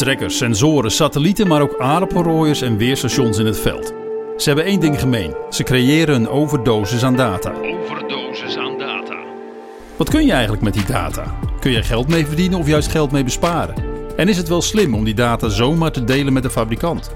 Trekkers, 0.00 0.36
sensoren, 0.36 0.90
satellieten, 0.90 1.48
maar 1.48 1.62
ook 1.62 1.78
aardappelrooiers 1.78 2.62
en 2.62 2.76
weerstations 2.76 3.38
in 3.38 3.46
het 3.46 3.60
veld. 3.60 3.92
Ze 4.36 4.46
hebben 4.48 4.64
één 4.64 4.80
ding 4.80 5.00
gemeen. 5.00 5.34
Ze 5.50 5.62
creëren 5.62 6.14
een 6.14 6.28
overdosis 6.28 7.02
aan 7.02 7.16
data. 7.16 7.52
Overdosis 7.52 8.56
aan 8.56 8.78
data. 8.78 9.14
Wat 9.96 10.10
kun 10.10 10.26
je 10.26 10.32
eigenlijk 10.32 10.62
met 10.62 10.72
die 10.72 10.84
data? 10.84 11.38
Kun 11.60 11.70
je 11.70 11.82
geld 11.82 12.08
mee 12.08 12.26
verdienen 12.26 12.58
of 12.58 12.66
juist 12.66 12.90
geld 12.90 13.12
mee 13.12 13.24
besparen? 13.24 13.74
En 14.16 14.28
is 14.28 14.36
het 14.36 14.48
wel 14.48 14.62
slim 14.62 14.94
om 14.94 15.04
die 15.04 15.14
data 15.14 15.48
zomaar 15.48 15.92
te 15.92 16.04
delen 16.04 16.32
met 16.32 16.42
de 16.42 16.50
fabrikant? 16.50 17.10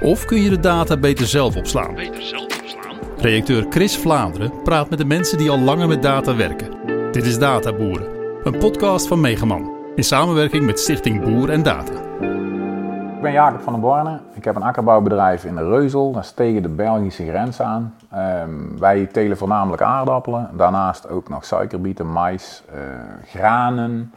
Of 0.00 0.24
kun 0.24 0.42
je 0.42 0.50
de 0.50 0.60
data 0.60 0.96
beter 0.96 1.26
zelf 1.26 1.56
opslaan? 1.56 1.94
Beter 1.94 2.22
zelf 2.22 2.60
opslaan. 2.60 2.96
Redacteur 3.16 3.66
Chris 3.70 3.96
Vlaanderen 3.96 4.52
praat 4.62 4.90
met 4.90 4.98
de 4.98 5.04
mensen 5.04 5.38
die 5.38 5.50
al 5.50 5.60
langer 5.60 5.88
met 5.88 6.02
data 6.02 6.36
werken. 6.36 6.68
Dit 7.12 7.26
is 7.26 7.38
Databoeren, 7.38 8.08
een 8.44 8.58
podcast 8.58 9.06
van 9.06 9.20
Megaman. 9.20 9.72
In 9.94 10.04
samenwerking 10.04 10.64
met 10.64 10.80
Stichting 10.80 11.24
Boer 11.24 11.50
en 11.50 11.62
Data. 11.62 12.09
Ik 12.20 13.26
ben 13.26 13.32
Jacob 13.32 13.60
van 13.60 13.72
der 13.72 13.82
Borne. 13.82 14.20
Ik 14.34 14.44
heb 14.44 14.56
een 14.56 14.62
akkerbouwbedrijf 14.62 15.44
in 15.44 15.54
de 15.54 15.68
Reuzel. 15.68 16.12
Dat 16.12 16.24
is 16.24 16.32
tegen 16.32 16.62
de 16.62 16.68
Belgische 16.68 17.26
grens 17.26 17.60
aan. 17.60 17.94
Ehm, 18.10 18.78
wij 18.78 19.06
telen 19.06 19.36
voornamelijk 19.36 19.82
aardappelen. 19.82 20.50
Daarnaast 20.56 21.08
ook 21.08 21.28
nog 21.28 21.44
suikerbieten, 21.44 22.06
mais, 22.06 22.62
eh, 22.72 22.80
granen. 23.26 24.12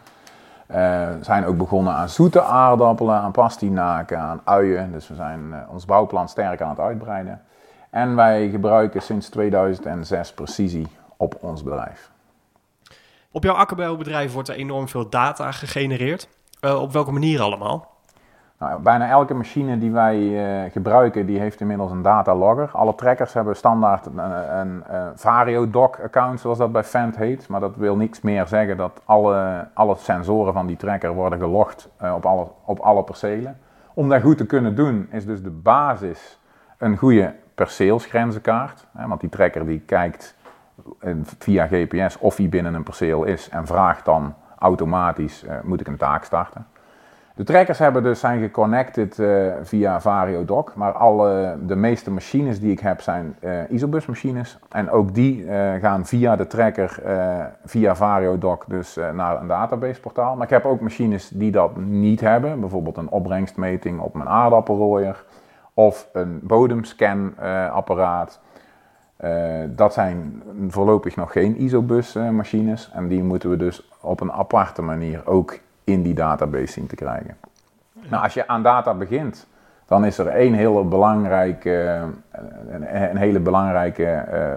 Eh, 0.67 0.77
We 1.07 1.17
zijn 1.21 1.45
ook 1.45 1.57
begonnen 1.57 1.93
aan 1.93 2.09
zoete 2.09 2.43
aardappelen, 2.43 3.15
aan 3.15 3.31
pastinaken, 3.31 4.19
aan 4.19 4.41
uien. 4.43 4.91
Dus 4.91 5.07
we 5.07 5.15
zijn 5.15 5.53
eh, 5.53 5.59
ons 5.73 5.85
bouwplan 5.85 6.29
sterk 6.29 6.61
aan 6.61 6.69
het 6.69 6.79
uitbreiden. 6.79 7.41
En 7.89 8.15
wij 8.15 8.49
gebruiken 8.49 9.01
sinds 9.01 9.29
2006 9.29 10.33
precisie 10.33 10.87
op 11.17 11.35
ons 11.41 11.63
bedrijf. 11.63 12.11
Op 13.31 13.43
jouw 13.43 13.55
akkerbouwbedrijf 13.55 14.33
wordt 14.33 14.49
er 14.49 14.55
enorm 14.55 14.87
veel 14.87 15.09
data 15.09 15.51
gegenereerd. 15.51 16.27
Op 16.61 16.91
welke 16.91 17.11
manier 17.11 17.41
allemaal? 17.41 17.92
Nou, 18.63 18.81
bijna 18.81 19.09
elke 19.09 19.33
machine 19.33 19.77
die 19.77 19.91
wij 19.91 20.17
eh, 20.65 20.71
gebruiken, 20.71 21.25
die 21.25 21.39
heeft 21.39 21.61
inmiddels 21.61 21.91
een 21.91 22.01
datalogger. 22.01 22.69
Alle 22.71 22.95
trekkers 22.95 23.33
hebben 23.33 23.55
standaard 23.55 24.05
een, 24.05 24.17
een, 24.17 24.83
een 24.95 25.17
VarioDoc-account, 25.17 26.39
zoals 26.39 26.57
dat 26.57 26.71
bij 26.71 26.83
Fendt 26.83 27.17
heet. 27.17 27.47
Maar 27.47 27.59
dat 27.59 27.75
wil 27.75 27.95
niks 27.95 28.21
meer 28.21 28.47
zeggen 28.47 28.77
dat 28.77 29.01
alle, 29.05 29.67
alle 29.73 29.95
sensoren 29.95 30.53
van 30.53 30.67
die 30.67 30.77
trekker 30.77 31.13
worden 31.13 31.39
gelogd 31.39 31.89
eh, 31.97 32.13
op, 32.13 32.25
alle, 32.25 32.47
op 32.65 32.79
alle 32.79 33.03
percelen. 33.03 33.57
Om 33.93 34.09
dat 34.09 34.21
goed 34.21 34.37
te 34.37 34.45
kunnen 34.45 34.75
doen, 34.75 35.07
is 35.11 35.25
dus 35.25 35.43
de 35.43 35.49
basis 35.49 36.39
een 36.77 36.97
goede 36.97 37.33
perceelsgrenzenkaart. 37.55 38.85
Hè, 38.97 39.07
want 39.07 39.21
die 39.21 39.29
trekker 39.29 39.65
die 39.65 39.79
kijkt 39.79 40.35
eh, 40.99 41.13
via 41.39 41.67
GPS 41.67 42.17
of 42.17 42.37
hij 42.37 42.49
binnen 42.49 42.73
een 42.73 42.83
perceel 42.83 43.23
is 43.23 43.49
en 43.49 43.65
vraagt 43.65 44.05
dan 44.05 44.33
automatisch, 44.57 45.43
eh, 45.43 45.55
moet 45.63 45.79
ik 45.79 45.87
een 45.87 45.97
taak 45.97 46.23
starten. 46.23 46.65
De 47.35 47.43
trekkers 47.43 47.79
hebben 47.79 48.03
dus 48.03 48.19
zijn 48.19 48.41
geconnected 48.41 49.19
eh, 49.19 49.53
via 49.61 50.01
VarioDoc, 50.01 50.75
maar 50.75 50.91
alle, 50.91 51.57
de 51.65 51.75
meeste 51.75 52.11
machines 52.11 52.59
die 52.59 52.71
ik 52.71 52.79
heb 52.79 53.01
zijn 53.01 53.35
eh 53.39 53.69
Isobus 53.69 54.05
machines. 54.05 54.57
En 54.69 54.89
ook 54.89 55.13
die 55.13 55.47
eh, 55.47 55.73
gaan 55.81 56.05
via 56.05 56.35
de 56.35 56.47
trekker, 56.47 56.99
eh, 57.03 57.45
via 57.65 57.95
VarioDoc, 57.95 58.65
dus 58.67 58.97
eh, 58.97 59.11
naar 59.11 59.41
een 59.41 59.47
database 59.47 59.99
portaal. 59.99 60.35
Maar 60.35 60.43
ik 60.43 60.49
heb 60.49 60.65
ook 60.65 60.79
machines 60.79 61.29
die 61.29 61.51
dat 61.51 61.77
niet 61.77 62.21
hebben, 62.21 62.59
bijvoorbeeld 62.59 62.97
een 62.97 63.09
opbrengstmeting 63.09 63.99
op 63.99 64.13
mijn 64.13 64.29
aardappelrooier 64.29 65.23
of 65.73 66.09
een 66.13 66.39
bodemscanapparaat. 66.43 68.39
Dat 69.67 69.93
zijn 69.93 70.43
voorlopig 70.67 71.15
nog 71.15 71.31
geen 71.31 71.61
Isobus 71.61 72.13
machines 72.13 72.91
en 72.93 73.07
die 73.07 73.23
moeten 73.23 73.49
we 73.49 73.57
dus 73.57 73.89
op 74.01 74.21
een 74.21 74.31
aparte 74.31 74.81
manier 74.81 75.21
ook 75.25 75.59
in 75.83 76.03
die 76.03 76.13
database 76.13 76.71
zien 76.71 76.87
te 76.87 76.95
krijgen. 76.95 77.37
Nou, 78.09 78.23
als 78.23 78.33
je 78.33 78.47
aan 78.47 78.63
data 78.63 78.93
begint, 78.93 79.47
dan 79.85 80.05
is 80.05 80.17
er 80.17 80.27
één 80.27 80.53
hele 80.53 80.83
belangrijke, 80.83 82.01
eh, 82.31 82.41
een, 83.09 83.17
hele 83.17 83.39
belangrijke 83.39 84.05
eh, 84.05 84.51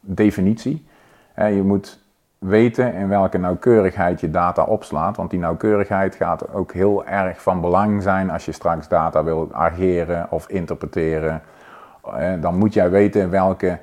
definitie. 0.00 0.86
Eh, 1.34 1.54
je 1.54 1.62
moet 1.62 2.00
weten 2.38 2.94
in 2.94 3.08
welke 3.08 3.38
nauwkeurigheid 3.38 4.20
je 4.20 4.30
data 4.30 4.64
opslaat, 4.64 5.16
want 5.16 5.30
die 5.30 5.38
nauwkeurigheid 5.38 6.14
gaat 6.14 6.52
ook 6.52 6.72
heel 6.72 7.06
erg 7.06 7.42
van 7.42 7.60
belang 7.60 8.02
zijn 8.02 8.30
als 8.30 8.44
je 8.44 8.52
straks 8.52 8.88
data 8.88 9.24
wil 9.24 9.48
ageren 9.52 10.26
of 10.30 10.48
interpreteren. 10.48 11.42
Dan 12.40 12.58
moet 12.58 12.74
jij 12.74 12.90
weten 12.90 13.30
welke 13.30 13.78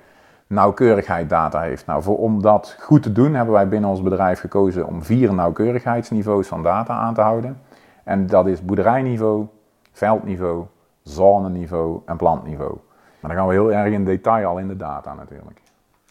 nauwkeurigheid 0.49 1.29
data 1.29 1.61
heeft. 1.61 1.85
Nou, 1.85 2.03
voor, 2.03 2.17
om 2.17 2.41
dat 2.41 2.75
goed 2.79 3.03
te 3.03 3.11
doen 3.11 3.33
hebben 3.33 3.53
wij 3.53 3.67
binnen 3.67 3.89
ons 3.89 4.01
bedrijf 4.01 4.39
gekozen 4.39 4.87
om 4.87 5.03
vier 5.03 5.33
nauwkeurigheidsniveaus 5.33 6.47
van 6.47 6.63
data 6.63 6.93
aan 6.93 7.13
te 7.13 7.21
houden. 7.21 7.61
En 8.03 8.27
dat 8.27 8.47
is 8.47 8.65
boerderijniveau, 8.65 9.47
veldniveau, 9.91 10.65
zoneniveau 11.03 12.01
en 12.05 12.17
plantniveau. 12.17 12.77
Maar 13.19 13.31
dan 13.31 13.39
gaan 13.39 13.47
we 13.47 13.53
heel 13.53 13.73
erg 13.73 13.93
in 13.93 14.05
detail 14.05 14.47
al 14.47 14.57
in 14.57 14.67
de 14.67 14.77
data 14.77 15.13
natuurlijk. 15.13 15.61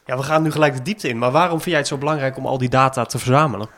Ja, 0.04 0.16
we 0.16 0.22
gaan 0.22 0.42
nu 0.42 0.50
gelijk 0.50 0.74
de 0.74 0.82
diepte 0.82 1.08
in. 1.08 1.18
Maar 1.18 1.30
waarom 1.30 1.58
vind 1.58 1.70
jij 1.70 1.78
het 1.78 1.86
zo 1.86 1.98
belangrijk 1.98 2.36
om 2.36 2.46
al 2.46 2.58
die 2.58 2.68
data 2.68 3.04
te 3.04 3.18
verzamelen? 3.18 3.68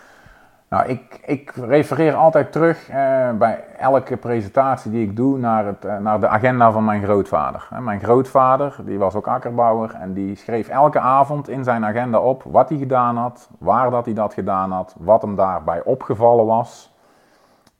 Nou, 0.71 0.87
ik, 0.87 1.21
ik 1.25 1.51
refereer 1.51 2.15
altijd 2.15 2.53
terug 2.53 2.89
eh, 2.89 3.31
bij 3.33 3.65
elke 3.79 4.17
presentatie 4.17 4.91
die 4.91 5.03
ik 5.03 5.17
doe 5.17 5.39
naar, 5.39 5.67
het, 5.67 5.85
eh, 5.85 5.99
naar 5.99 6.21
de 6.21 6.29
agenda 6.29 6.73
van 6.73 6.85
mijn 6.85 7.03
grootvader. 7.03 7.69
Mijn 7.81 8.01
grootvader, 8.01 8.77
die 8.85 8.99
was 8.99 9.15
ook 9.15 9.27
akkerbouwer 9.27 9.95
en 9.95 10.13
die 10.13 10.37
schreef 10.37 10.69
elke 10.69 10.99
avond 11.01 11.49
in 11.49 11.65
zijn 11.65 11.85
agenda 11.85 12.19
op 12.19 12.43
wat 12.43 12.69
hij 12.69 12.79
gedaan 12.79 13.17
had, 13.17 13.49
waar 13.59 13.91
dat 13.91 14.05
hij 14.05 14.15
dat 14.15 14.35
gedaan 14.35 14.73
had, 14.73 14.95
wat 14.99 15.23
hem 15.23 15.37
daarbij 15.37 15.83
opgevallen 15.83 16.47
was 16.47 16.93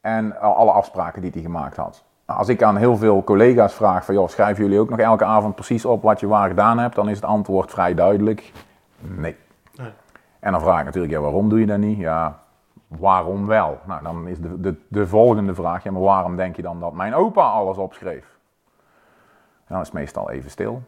en 0.01 0.41
alle 0.41 0.71
afspraken 0.71 1.23
die 1.23 1.31
hij 1.31 1.43
gemaakt 1.43 1.77
had. 1.77 2.05
Nou, 2.27 2.39
als 2.39 2.49
ik 2.49 2.63
aan 2.63 2.77
heel 2.77 2.97
veel 2.97 3.25
collega's 3.25 3.75
vraag 3.75 4.05
van, 4.05 4.15
joh, 4.15 4.29
schrijven 4.29 4.65
jullie 4.65 4.81
ook 4.81 4.91
nog 4.91 4.99
elke 4.99 5.25
avond 5.25 5.55
precies 5.55 5.85
op 5.85 6.03
wat 6.03 6.21
je 6.21 6.27
waar 6.27 6.49
gedaan 6.49 6.79
hebt, 6.79 6.95
dan 6.95 7.09
is 7.09 7.17
het 7.17 7.25
antwoord 7.25 7.71
vrij 7.71 7.95
duidelijk, 7.95 8.53
nee. 8.99 9.37
Nee. 9.75 9.93
En 10.41 10.53
dan 10.53 10.61
vraag 10.61 10.79
ik 10.79 10.85
natuurlijk, 10.85 11.13
ja, 11.13 11.21
waarom 11.21 11.49
doe 11.49 11.61
je 11.61 11.67
dat 11.67 11.79
niet? 11.79 11.99
Ja, 11.99 12.39
waarom 12.99 13.47
wel? 13.47 13.79
Nou, 13.87 14.03
dan 14.03 14.29
is 14.29 14.41
de, 14.41 14.61
de, 14.61 14.75
de 14.89 15.07
volgende 15.07 15.55
vraag, 15.55 15.83
ja, 15.83 15.91
maar 15.91 16.03
waarom 16.03 16.37
denk 16.37 16.57
je 16.57 16.63
dan 16.63 16.81
dat 16.81 16.93
mijn 16.93 17.15
opa 17.15 17.43
alles 17.43 17.77
opschreef? 17.77 18.39
En 19.67 19.75
dan 19.75 19.81
is 19.81 19.91
meestal 19.91 20.31
even 20.31 20.51
stil. 20.51 20.83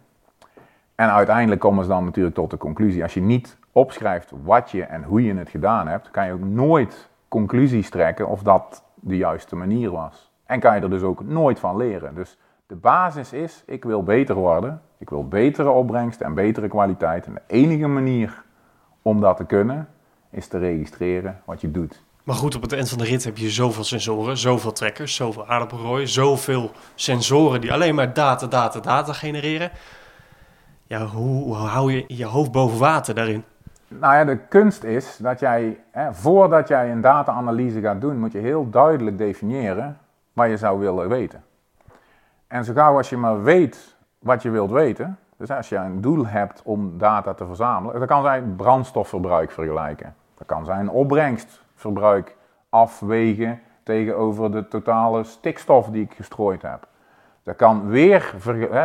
En 0.94 1.10
uiteindelijk 1.10 1.60
komen 1.60 1.84
ze 1.84 1.90
dan 1.90 2.04
natuurlijk 2.04 2.34
tot 2.34 2.50
de 2.50 2.56
conclusie, 2.56 3.02
als 3.02 3.14
je 3.14 3.20
niet 3.20 3.58
opschrijft 3.72 4.32
wat 4.42 4.70
je 4.70 4.82
en 4.82 5.04
hoe 5.04 5.24
je 5.24 5.34
het 5.34 5.48
gedaan 5.48 5.88
hebt, 5.88 6.10
kan 6.10 6.26
je 6.26 6.32
ook 6.32 6.44
nooit 6.44 7.08
conclusies 7.28 7.90
trekken 7.90 8.28
of 8.28 8.42
dat 8.42 8.84
de 8.94 9.16
juiste 9.16 9.56
manier 9.56 9.90
was. 9.90 10.32
En 10.46 10.60
kan 10.60 10.74
je 10.74 10.80
er 10.80 10.90
dus 10.90 11.02
ook 11.02 11.24
nooit 11.24 11.58
van 11.58 11.76
leren. 11.76 12.14
Dus 12.14 12.38
de 12.66 12.74
basis 12.74 13.32
is, 13.32 13.62
ik 13.66 13.84
wil 13.84 14.02
beter 14.02 14.34
worden, 14.34 14.82
ik 14.98 15.10
wil 15.10 15.28
betere 15.28 15.70
opbrengst 15.70 16.20
en 16.20 16.34
betere 16.34 16.68
kwaliteit. 16.68 17.26
En 17.26 17.34
de 17.34 17.42
enige 17.46 17.86
manier 17.86 18.44
om 19.02 19.20
dat 19.20 19.36
te 19.36 19.44
kunnen, 19.44 19.88
is 20.32 20.46
te 20.46 20.58
registreren 20.58 21.40
wat 21.44 21.60
je 21.60 21.70
doet. 21.70 22.02
Maar 22.22 22.36
goed, 22.36 22.54
op 22.54 22.62
het 22.62 22.72
eind 22.72 22.88
van 22.88 22.98
de 22.98 23.04
rit 23.04 23.24
heb 23.24 23.36
je 23.36 23.50
zoveel 23.50 23.84
sensoren, 23.84 24.36
zoveel 24.36 24.72
trekkers, 24.72 25.14
zoveel 25.14 25.48
aardappelrooien, 25.48 26.08
zoveel 26.08 26.70
sensoren 26.94 27.60
die 27.60 27.72
alleen 27.72 27.94
maar 27.94 28.12
data, 28.12 28.46
data, 28.46 28.80
data 28.80 29.12
genereren. 29.12 29.70
Ja, 30.86 31.06
hoe, 31.06 31.42
hoe 31.44 31.54
hou 31.54 31.92
je 31.92 32.04
je 32.06 32.24
hoofd 32.24 32.52
boven 32.52 32.78
water 32.78 33.14
daarin? 33.14 33.44
Nou 33.88 34.14
ja, 34.14 34.24
de 34.24 34.36
kunst 34.36 34.84
is 34.84 35.16
dat 35.16 35.40
jij, 35.40 35.78
hè, 35.90 36.14
voordat 36.14 36.68
jij 36.68 36.90
een 36.90 37.00
data-analyse 37.00 37.80
gaat 37.80 38.00
doen, 38.00 38.18
moet 38.18 38.32
je 38.32 38.38
heel 38.38 38.70
duidelijk 38.70 39.18
definiëren 39.18 39.98
wat 40.32 40.48
je 40.48 40.56
zou 40.56 40.78
willen 40.78 41.08
weten. 41.08 41.44
En 42.46 42.64
zo 42.64 42.72
gauw 42.72 42.96
als 42.96 43.08
je 43.08 43.16
maar 43.16 43.42
weet 43.42 43.96
wat 44.18 44.42
je 44.42 44.50
wilt 44.50 44.70
weten, 44.70 45.18
dus 45.36 45.50
als 45.50 45.68
je 45.68 45.76
een 45.76 46.00
doel 46.00 46.26
hebt 46.26 46.62
om 46.64 46.98
data 46.98 47.34
te 47.34 47.46
verzamelen, 47.46 47.98
dat 48.00 48.08
kan 48.08 48.22
zijn 48.22 48.56
brandstofverbruik 48.56 49.50
vergelijken. 49.50 50.14
Dat 50.42 50.56
kan 50.56 50.64
zijn 50.64 50.90
opbrengstverbruik 50.90 52.36
afwegen 52.68 53.60
tegenover 53.82 54.52
de 54.52 54.68
totale 54.68 55.24
stikstof 55.24 55.86
die 55.86 56.02
ik 56.02 56.14
gestrooid 56.14 56.62
heb. 56.62 56.86
Dat 57.42 57.56
kan 57.56 57.88
weer, 57.88 58.34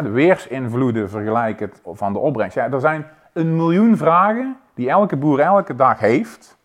de 0.04 0.10
weersinvloeden 0.10 1.10
vergelijken 1.10 1.72
van 1.86 2.14
de 2.14 2.20
opbrengst. 2.20 2.56
Ja, 2.56 2.72
er 2.72 2.80
zijn 2.80 3.08
een 3.34 3.56
miljoen 3.56 3.98
vragen 3.98 4.58
die 4.74 4.90
elke 4.90 5.16
boer 5.16 5.40
elke 5.40 5.76
dag 5.76 6.00
heeft, 6.00 6.58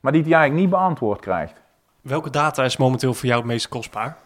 maar 0.00 0.12
die 0.12 0.22
hij 0.22 0.32
eigenlijk 0.32 0.60
niet 0.60 0.70
beantwoord 0.70 1.20
krijgt. 1.20 1.60
Welke 2.00 2.30
data 2.30 2.64
is 2.64 2.76
momenteel 2.76 3.14
voor 3.14 3.26
jou 3.26 3.38
het 3.38 3.48
meest 3.48 3.68
kostbaar? 3.68 4.16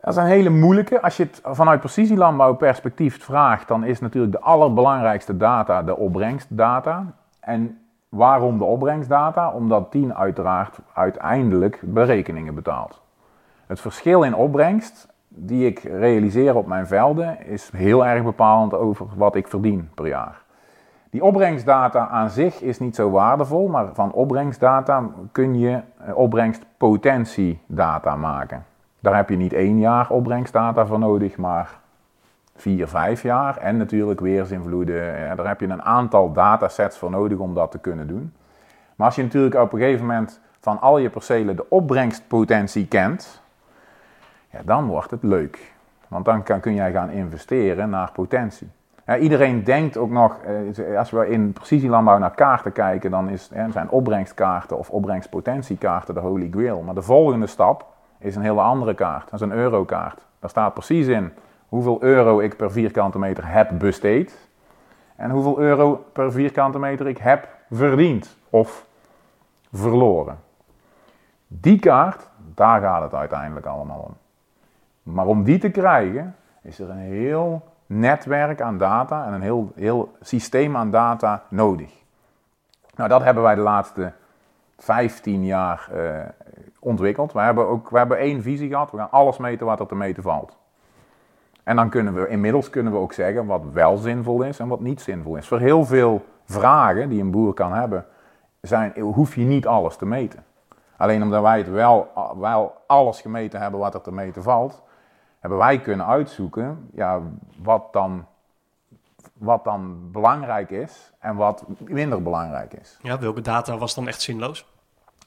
Dat 0.00 0.10
is 0.10 0.16
een 0.16 0.28
hele 0.28 0.50
moeilijke. 0.50 1.02
Als 1.02 1.16
je 1.16 1.22
het 1.22 1.40
vanuit 1.44 1.80
precisielandbouwperspectief 1.80 3.24
vraagt, 3.24 3.68
dan 3.68 3.84
is 3.84 4.00
natuurlijk 4.00 4.32
de 4.32 4.40
allerbelangrijkste 4.40 5.36
data 5.36 5.82
de 5.82 5.96
opbrengstdata. 5.96 7.06
En 7.40 7.78
waarom 8.10 8.58
de 8.58 8.64
opbrengstdata? 8.64 9.50
Omdat 9.50 9.92
die 9.92 10.12
uiteraard 10.12 10.78
uiteindelijk 10.92 11.80
berekeningen 11.82 12.54
betaalt. 12.54 13.00
Het 13.66 13.80
verschil 13.80 14.22
in 14.22 14.34
opbrengst 14.34 15.08
die 15.28 15.66
ik 15.66 15.78
realiseer 15.78 16.56
op 16.56 16.66
mijn 16.66 16.86
velden 16.86 17.46
is 17.46 17.70
heel 17.76 18.06
erg 18.06 18.22
bepalend 18.22 18.74
over 18.74 19.06
wat 19.16 19.34
ik 19.34 19.48
verdien 19.48 19.90
per 19.94 20.06
jaar. 20.06 20.42
Die 21.10 21.24
opbrengstdata 21.24 22.08
aan 22.08 22.30
zich 22.30 22.60
is 22.60 22.78
niet 22.78 22.94
zo 22.94 23.10
waardevol, 23.10 23.68
maar 23.68 23.94
van 23.94 24.12
opbrengstdata 24.12 25.08
kun 25.32 25.58
je 25.58 25.80
eh, 25.96 26.16
opbrengstpotentiedata 26.16 28.16
maken. 28.16 28.64
Daar 29.00 29.16
heb 29.16 29.28
je 29.28 29.36
niet 29.36 29.52
één 29.52 29.78
jaar 29.78 30.10
opbrengstdata 30.10 30.86
voor 30.86 30.98
nodig, 30.98 31.36
maar 31.36 31.79
vier, 32.60 32.88
vijf 32.88 33.22
jaar. 33.22 33.56
En 33.56 33.76
natuurlijk 33.76 34.20
weersinvloeden. 34.20 35.18
Ja, 35.18 35.34
daar 35.34 35.46
heb 35.46 35.60
je 35.60 35.68
een 35.68 35.82
aantal 35.82 36.32
datasets 36.32 36.98
voor 36.98 37.10
nodig 37.10 37.38
om 37.38 37.54
dat 37.54 37.70
te 37.70 37.78
kunnen 37.78 38.06
doen. 38.06 38.32
Maar 38.96 39.06
als 39.06 39.16
je 39.16 39.22
natuurlijk 39.22 39.54
op 39.54 39.72
een 39.72 39.78
gegeven 39.78 40.06
moment 40.06 40.40
van 40.60 40.80
al 40.80 40.98
je 40.98 41.10
percelen 41.10 41.56
de 41.56 41.68
opbrengstpotentie 41.68 42.86
kent, 42.86 43.42
ja, 44.50 44.60
dan 44.64 44.86
wordt 44.86 45.10
het 45.10 45.22
leuk. 45.22 45.72
Want 46.08 46.24
dan 46.24 46.42
kan, 46.42 46.60
kun 46.60 46.74
jij 46.74 46.92
gaan 46.92 47.10
investeren 47.10 47.90
naar 47.90 48.12
potentie. 48.12 48.68
Ja, 49.06 49.16
iedereen 49.16 49.64
denkt 49.64 49.96
ook 49.96 50.10
nog, 50.10 50.38
eh, 50.42 50.98
als 50.98 51.10
we 51.10 51.28
in 51.28 51.52
precisielandbouw 51.52 52.18
naar 52.18 52.34
kaarten 52.34 52.72
kijken, 52.72 53.10
dan 53.10 53.28
is, 53.28 53.50
hè, 53.52 53.70
zijn 53.70 53.90
opbrengstkaarten 53.90 54.78
of 54.78 54.90
opbrengstpotentiekaarten 54.90 56.14
de 56.14 56.20
holy 56.20 56.48
grail. 56.50 56.80
Maar 56.80 56.94
de 56.94 57.02
volgende 57.02 57.46
stap 57.46 57.86
is 58.18 58.36
een 58.36 58.42
hele 58.42 58.60
andere 58.60 58.94
kaart. 58.94 59.30
Dat 59.30 59.40
is 59.40 59.46
een 59.46 59.52
eurokaart. 59.52 60.26
Daar 60.38 60.50
staat 60.50 60.74
precies 60.74 61.06
in 61.06 61.32
hoeveel 61.70 62.02
euro 62.02 62.40
ik 62.40 62.56
per 62.56 62.72
vierkante 62.72 63.18
meter 63.18 63.46
heb 63.46 63.78
besteed 63.78 64.48
en 65.16 65.30
hoeveel 65.30 65.58
euro 65.58 66.04
per 66.12 66.32
vierkante 66.32 66.78
meter 66.78 67.08
ik 67.08 67.18
heb 67.18 67.48
verdiend 67.70 68.36
of 68.50 68.86
verloren. 69.72 70.38
Die 71.46 71.78
kaart, 71.78 72.28
daar 72.54 72.80
gaat 72.80 73.02
het 73.02 73.14
uiteindelijk 73.14 73.66
allemaal 73.66 73.98
om. 73.98 74.16
Maar 75.12 75.26
om 75.26 75.42
die 75.42 75.58
te 75.58 75.70
krijgen, 75.70 76.36
is 76.62 76.78
er 76.78 76.90
een 76.90 76.96
heel 76.96 77.62
netwerk 77.86 78.60
aan 78.60 78.78
data 78.78 79.26
en 79.26 79.32
een 79.32 79.42
heel, 79.42 79.72
heel 79.74 80.12
systeem 80.20 80.76
aan 80.76 80.90
data 80.90 81.42
nodig. 81.48 81.92
Nou, 82.94 83.08
dat 83.08 83.22
hebben 83.22 83.42
wij 83.42 83.54
de 83.54 83.60
laatste 83.60 84.12
15 84.78 85.44
jaar 85.44 85.88
uh, 85.94 86.18
ontwikkeld. 86.78 87.32
We 87.32 87.40
hebben, 87.40 87.66
ook, 87.66 87.90
we 87.90 87.98
hebben 87.98 88.18
één 88.18 88.42
visie 88.42 88.68
gehad. 88.68 88.90
We 88.90 88.96
gaan 88.96 89.10
alles 89.10 89.38
meten 89.38 89.66
wat 89.66 89.80
er 89.80 89.86
te 89.86 89.94
meten 89.94 90.22
valt. 90.22 90.59
En 91.64 91.76
dan 91.76 91.88
kunnen 91.88 92.14
we 92.14 92.28
inmiddels 92.28 92.70
kunnen 92.70 92.92
we 92.92 92.98
ook 92.98 93.12
zeggen 93.12 93.46
wat 93.46 93.62
wel 93.72 93.96
zinvol 93.96 94.42
is 94.42 94.58
en 94.58 94.68
wat 94.68 94.80
niet 94.80 95.00
zinvol 95.00 95.36
is. 95.36 95.48
Voor 95.48 95.58
heel 95.58 95.84
veel 95.84 96.24
vragen 96.44 97.08
die 97.08 97.20
een 97.20 97.30
boer 97.30 97.54
kan 97.54 97.72
hebben, 97.72 98.06
zijn, 98.60 99.00
hoef 99.00 99.34
je 99.34 99.44
niet 99.44 99.66
alles 99.66 99.96
te 99.96 100.06
meten. 100.06 100.44
Alleen 100.96 101.22
omdat 101.22 101.42
wij 101.42 101.58
het 101.58 101.70
wel, 101.70 102.10
wel 102.36 102.74
alles 102.86 103.20
gemeten 103.20 103.60
hebben 103.60 103.80
wat 103.80 103.94
er 103.94 104.00
te 104.00 104.12
meten 104.12 104.42
valt, 104.42 104.82
hebben 105.38 105.58
wij 105.58 105.80
kunnen 105.80 106.06
uitzoeken 106.06 106.88
ja, 106.92 107.20
wat, 107.62 107.92
dan, 107.92 108.26
wat 109.32 109.64
dan 109.64 110.10
belangrijk 110.12 110.70
is 110.70 111.12
en 111.18 111.36
wat 111.36 111.64
minder 111.78 112.22
belangrijk 112.22 112.72
is. 112.72 112.98
Ja, 113.02 113.18
welke 113.18 113.40
data 113.40 113.76
was 113.76 113.94
dan 113.94 114.08
echt 114.08 114.20
zinloos? 114.20 114.66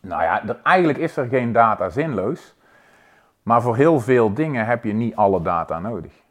Nou 0.02 0.24
ja, 0.24 0.48
er, 0.48 0.60
eigenlijk 0.64 0.98
is 0.98 1.18
er 1.18 1.28
geen 1.28 1.52
data 1.52 1.90
zinloos. 1.90 2.56
Maar 3.44 3.62
voor 3.62 3.76
heel 3.76 4.00
veel 4.00 4.34
dingen 4.34 4.66
heb 4.66 4.84
je 4.84 4.94
niet 4.94 5.16
alle 5.16 5.42
data 5.42 5.80
nodig. 5.80 6.23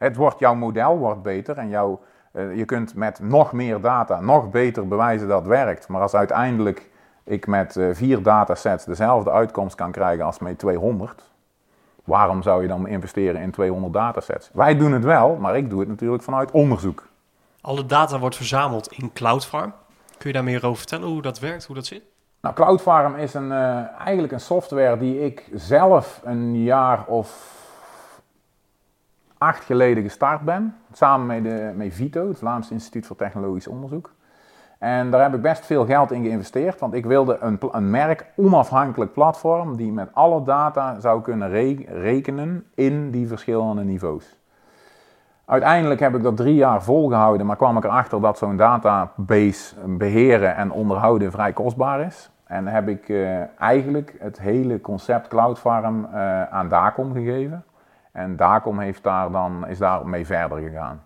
Het 0.00 0.16
wordt, 0.16 0.38
jouw 0.38 0.54
model 0.54 0.98
wordt 0.98 1.22
beter 1.22 1.58
en 1.58 1.68
jouw, 1.68 2.00
uh, 2.32 2.56
je 2.56 2.64
kunt 2.64 2.94
met 2.94 3.20
nog 3.22 3.52
meer 3.52 3.80
data 3.80 4.20
nog 4.20 4.50
beter 4.50 4.88
bewijzen 4.88 5.28
dat 5.28 5.38
het 5.38 5.48
werkt. 5.48 5.88
Maar 5.88 6.00
als 6.00 6.14
uiteindelijk 6.14 6.90
ik 7.24 7.46
met 7.46 7.76
uh, 7.76 7.94
vier 7.94 8.22
datasets 8.22 8.84
dezelfde 8.84 9.30
uitkomst 9.30 9.74
kan 9.74 9.90
krijgen 9.92 10.24
als 10.24 10.38
met 10.38 10.58
200, 10.58 11.30
waarom 12.04 12.42
zou 12.42 12.62
je 12.62 12.68
dan 12.68 12.86
investeren 12.86 13.40
in 13.40 13.50
200 13.50 13.92
datasets? 13.92 14.50
Wij 14.52 14.76
doen 14.76 14.92
het 14.92 15.04
wel, 15.04 15.36
maar 15.36 15.56
ik 15.56 15.70
doe 15.70 15.80
het 15.80 15.88
natuurlijk 15.88 16.22
vanuit 16.22 16.50
onderzoek. 16.50 17.08
Alle 17.60 17.86
data 17.86 18.18
wordt 18.18 18.36
verzameld 18.36 18.92
in 18.92 19.12
Cloudfarm. 19.12 19.72
Kun 20.18 20.28
je 20.28 20.32
daar 20.32 20.44
meer 20.44 20.66
over 20.66 20.78
vertellen 20.78 21.08
hoe 21.08 21.22
dat 21.22 21.38
werkt, 21.38 21.66
hoe 21.66 21.76
dat 21.76 21.86
zit? 21.86 22.02
Nou, 22.40 22.54
Cloudfarm 22.54 23.14
is 23.14 23.34
een, 23.34 23.50
uh, 23.50 23.98
eigenlijk 23.98 24.32
een 24.32 24.40
software 24.40 24.98
die 24.98 25.24
ik 25.24 25.48
zelf 25.54 26.20
een 26.24 26.62
jaar 26.62 27.04
of 27.06 27.58
acht 29.40 29.64
geleden 29.64 30.02
gestart 30.02 30.40
ben. 30.40 30.74
Samen 30.92 31.26
met, 31.26 31.44
de, 31.44 31.72
met 31.74 31.94
VITO, 31.94 32.28
het 32.28 32.38
Vlaams 32.38 32.70
Instituut 32.70 33.06
voor 33.06 33.16
Technologisch 33.16 33.66
Onderzoek. 33.66 34.12
En 34.78 35.10
daar 35.10 35.22
heb 35.22 35.34
ik 35.34 35.42
best 35.42 35.66
veel 35.66 35.86
geld 35.86 36.10
in 36.10 36.22
geïnvesteerd, 36.22 36.80
want 36.80 36.94
ik 36.94 37.06
wilde 37.06 37.38
een, 37.40 37.58
een 37.70 37.90
merk 37.90 38.26
onafhankelijk 38.36 39.12
platform 39.12 39.76
die 39.76 39.92
met 39.92 40.08
alle 40.12 40.42
data 40.42 41.00
zou 41.00 41.22
kunnen 41.22 41.50
rekenen 41.86 42.64
in 42.74 43.10
die 43.10 43.28
verschillende 43.28 43.82
niveaus. 43.82 44.36
Uiteindelijk 45.44 46.00
heb 46.00 46.14
ik 46.14 46.22
dat 46.22 46.36
drie 46.36 46.54
jaar 46.54 46.82
volgehouden, 46.82 47.46
maar 47.46 47.56
kwam 47.56 47.76
ik 47.76 47.84
erachter 47.84 48.20
dat 48.20 48.38
zo'n 48.38 48.56
database 48.56 49.74
beheren 49.86 50.56
en 50.56 50.72
onderhouden 50.72 51.32
vrij 51.32 51.52
kostbaar 51.52 52.00
is. 52.00 52.30
En 52.44 52.66
heb 52.66 52.88
ik 52.88 53.08
uh, 53.08 53.60
eigenlijk 53.60 54.16
het 54.18 54.40
hele 54.40 54.80
concept 54.80 55.28
Cloudfarm 55.28 56.08
uh, 56.12 56.42
aan 56.42 56.68
Dacom 56.68 57.12
gegeven. 57.12 57.64
En 58.12 58.36
Dacom 58.36 58.78
heeft 58.78 59.02
daar 59.02 59.30
dan, 59.30 59.66
is 59.66 59.78
daarmee 59.78 60.26
verder 60.26 60.58
gegaan. 60.58 61.02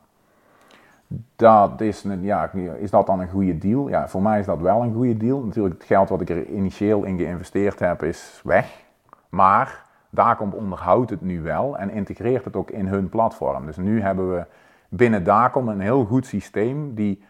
Dat 1.36 1.80
is, 1.80 2.04
ja, 2.20 2.50
is 2.78 2.90
dat 2.90 3.06
dan 3.06 3.20
een 3.20 3.28
goede 3.28 3.58
deal? 3.58 3.88
Ja, 3.88 4.08
voor 4.08 4.22
mij 4.22 4.38
is 4.38 4.46
dat 4.46 4.60
wel 4.60 4.82
een 4.82 4.94
goede 4.94 5.16
deal. 5.16 5.40
Natuurlijk, 5.40 5.74
het 5.74 5.84
geld 5.84 6.08
wat 6.08 6.20
ik 6.20 6.30
er 6.30 6.46
initieel 6.46 7.04
in 7.04 7.18
geïnvesteerd 7.18 7.78
heb, 7.78 8.02
is 8.02 8.40
weg. 8.44 8.82
Maar 9.28 9.84
Dacom 10.10 10.52
onderhoudt 10.52 11.10
het 11.10 11.20
nu 11.20 11.42
wel 11.42 11.78
en 11.78 11.90
integreert 11.90 12.44
het 12.44 12.56
ook 12.56 12.70
in 12.70 12.86
hun 12.86 13.08
platform. 13.08 13.66
Dus 13.66 13.76
nu 13.76 14.00
hebben 14.00 14.34
we 14.34 14.46
binnen 14.88 15.24
Dacom 15.24 15.68
een 15.68 15.80
heel 15.80 16.04
goed 16.04 16.26
systeem 16.26 16.94
die 16.94 17.24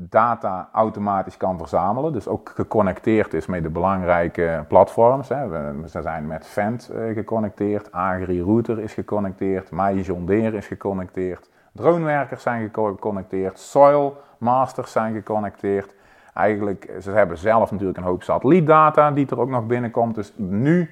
data 0.00 0.68
automatisch 0.72 1.36
kan 1.36 1.58
verzamelen. 1.58 2.12
Dus 2.12 2.28
ook 2.28 2.52
geconnecteerd 2.54 3.34
is 3.34 3.46
met 3.46 3.62
de 3.62 3.70
belangrijke 3.70 4.64
platforms. 4.68 5.28
Hè. 5.28 5.48
We, 5.48 5.88
zijn 5.88 6.26
met 6.26 6.46
Vent 6.46 6.90
uh, 6.92 7.14
geconnecteerd, 7.14 7.92
Agri 7.92 8.42
Router 8.42 8.80
is 8.80 8.94
geconnecteerd, 8.94 9.70
MyJohn 9.70 10.24
Deere 10.24 10.56
is 10.56 10.66
geconnecteerd, 10.66 11.50
dronewerkers 11.72 12.42
zijn 12.42 12.70
geconnecteerd, 12.74 13.58
Soil 13.58 14.16
Masters 14.38 14.92
zijn 14.92 15.14
geconnecteerd. 15.14 15.94
Eigenlijk, 16.34 16.92
ze 17.00 17.10
hebben 17.10 17.38
zelf 17.38 17.70
natuurlijk 17.70 17.98
een 17.98 18.04
hoop 18.04 18.22
satellietdata 18.22 19.10
die 19.10 19.26
er 19.30 19.40
ook 19.40 19.48
nog 19.48 19.66
binnenkomt. 19.66 20.14
Dus 20.14 20.32
nu 20.36 20.90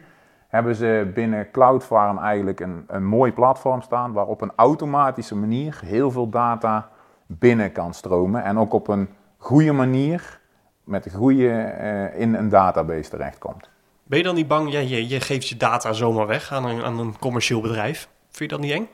hebben 0.49 0.75
ze 0.75 1.11
binnen 1.15 1.51
Cloudfarm 1.51 2.19
eigenlijk 2.19 2.61
een, 2.61 2.85
een 2.87 3.05
mooi 3.05 3.33
platform 3.33 3.81
staan 3.81 4.13
waar 4.13 4.27
op 4.27 4.41
een 4.41 4.53
automatische 4.57 5.37
manier 5.37 5.81
heel 5.85 6.11
veel 6.11 6.29
data 6.29 6.89
binnen 7.27 7.73
kan 7.73 7.95
stromen 7.95 8.45
en 8.45 8.59
ook 8.59 8.73
op 8.73 8.89
een 8.89 9.09
goede 9.37 9.73
manier 9.73 10.41
met 10.85 11.07
een 11.07 11.13
goede 11.13 11.75
uh, 11.81 12.21
in 12.21 12.35
een 12.35 12.49
database 12.49 13.11
terechtkomt. 13.11 13.71
Ben 14.03 14.19
je 14.19 14.25
dan 14.25 14.35
niet 14.35 14.49
bang, 14.49 14.73
ja, 14.73 14.79
je, 14.79 15.09
je 15.09 15.21
geeft 15.21 15.49
je 15.49 15.57
data 15.57 15.93
zomaar 15.93 16.27
weg 16.27 16.53
aan 16.53 16.65
een, 16.65 16.85
aan 16.85 16.99
een 16.99 17.19
commercieel 17.19 17.61
bedrijf. 17.61 18.09
Vind 18.31 18.51
je 18.51 18.57
dat 18.57 18.67
niet 18.67 18.73
eng? 18.73 18.89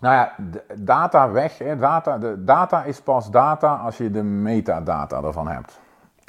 Nou 0.00 0.14
ja, 0.14 0.34
data 0.78 1.30
weg. 1.30 1.58
Hè, 1.58 1.76
data, 1.76 2.18
de 2.18 2.44
data 2.44 2.84
is 2.84 3.00
pas 3.00 3.30
data 3.30 3.74
als 3.74 3.96
je 3.96 4.10
de 4.10 4.22
metadata 4.22 5.22
ervan 5.22 5.48
hebt. 5.48 5.80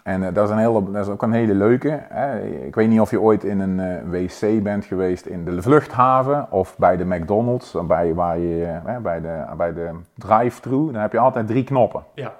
En 0.03 0.21
uh, 0.21 0.33
dat, 0.33 0.45
is 0.45 0.49
een 0.49 0.57
hele, 0.57 0.91
dat 0.91 1.05
is 1.05 1.11
ook 1.11 1.21
een 1.21 1.31
hele 1.31 1.53
leuke. 1.53 1.99
Hè. 2.09 2.41
Ik 2.41 2.75
weet 2.75 2.89
niet 2.89 2.99
of 2.99 3.11
je 3.11 3.21
ooit 3.21 3.43
in 3.43 3.59
een 3.59 3.79
uh, 3.79 4.27
wc 4.27 4.63
bent 4.63 4.85
geweest 4.85 5.25
in 5.25 5.45
de 5.45 5.61
vluchthaven 5.61 6.51
of 6.51 6.77
bij 6.77 6.97
de 6.97 7.05
McDonald's, 7.05 7.75
bij, 7.87 8.13
waar 8.13 8.37
je, 8.37 8.79
uh, 8.87 8.97
bij 8.97 9.21
de, 9.21 9.45
bij 9.57 9.73
de 9.73 9.89
drive-thru. 10.15 10.91
Dan 10.91 11.01
heb 11.01 11.11
je 11.11 11.19
altijd 11.19 11.47
drie 11.47 11.63
knoppen. 11.63 12.03
Ja. 12.13 12.33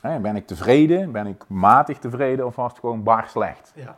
Hè, 0.00 0.18
ben 0.18 0.36
ik 0.36 0.46
tevreden? 0.46 1.12
Ben 1.12 1.26
ik 1.26 1.44
matig 1.46 1.98
tevreden 1.98 2.46
of 2.46 2.56
was 2.56 2.70
het 2.70 2.80
gewoon 2.80 3.02
bar 3.02 3.24
slecht? 3.28 3.72
Ja. 3.74 3.96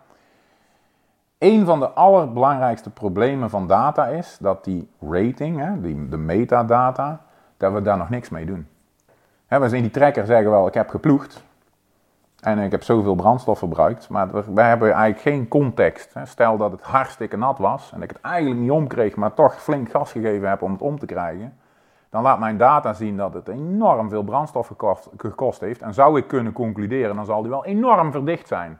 Een 1.39 1.65
van 1.65 1.81
de 1.81 1.89
allerbelangrijkste 1.89 2.91
problemen 2.91 3.51
van 3.51 3.67
data 3.67 4.07
is 4.07 4.37
dat 4.41 4.65
die 4.65 4.89
rating, 5.01 5.59
hè, 5.59 5.81
die, 5.81 6.09
de 6.09 6.17
metadata, 6.17 7.21
dat 7.57 7.73
we 7.73 7.83
daar 7.83 7.97
nog 7.97 8.11
niks 8.11 8.29
mee 8.29 8.47
doen. 8.47 8.67
Hè, 9.47 9.61
we 9.61 9.69
zien 9.69 9.83
die 9.83 9.91
trekker 9.91 10.27
zeggen 10.27 10.51
wel, 10.51 10.67
ik 10.67 10.75
heb 10.75 10.89
geploegd. 10.89 11.47
En 12.39 12.59
ik 12.59 12.71
heb 12.71 12.83
zoveel 12.83 13.15
brandstof 13.15 13.59
verbruikt, 13.59 14.09
maar 14.09 14.55
wij 14.55 14.69
hebben 14.69 14.93
eigenlijk 14.93 15.21
geen 15.21 15.49
context. 15.49 16.15
Stel 16.25 16.57
dat 16.57 16.73
het 16.73 16.83
hartstikke 16.83 17.37
nat 17.37 17.59
was 17.59 17.93
en 17.93 18.03
ik 18.03 18.11
het 18.11 18.21
eigenlijk 18.21 18.61
niet 18.61 18.71
omkreeg, 18.71 19.17
maar 19.17 19.35
toch 19.35 19.63
flink 19.63 19.91
gas 19.91 20.13
gegeven 20.13 20.49
heb 20.49 20.63
om 20.63 20.73
het 20.73 20.83
om 20.83 20.99
te 20.99 21.07
krijgen. 21.07 21.59
Dan 22.11 22.23
laat 22.23 22.39
mijn 22.39 22.57
data 22.57 22.93
zien 22.93 23.17
dat 23.17 23.35
het 23.35 23.49
enorm 23.49 24.09
veel 24.09 24.23
brandstof 24.23 24.67
gekost, 24.67 25.09
gekost 25.17 25.61
heeft. 25.61 25.83
En 25.83 25.95
zou 25.95 26.19
ik 26.19 26.29
kunnen 26.29 26.53
concluderen, 26.53 27.17
dan 27.17 27.25
zal 27.25 27.41
die 27.43 27.51
wel 27.51 27.65
enorm 27.65 28.13
verdicht 28.13 28.49
zijn. 28.49 28.79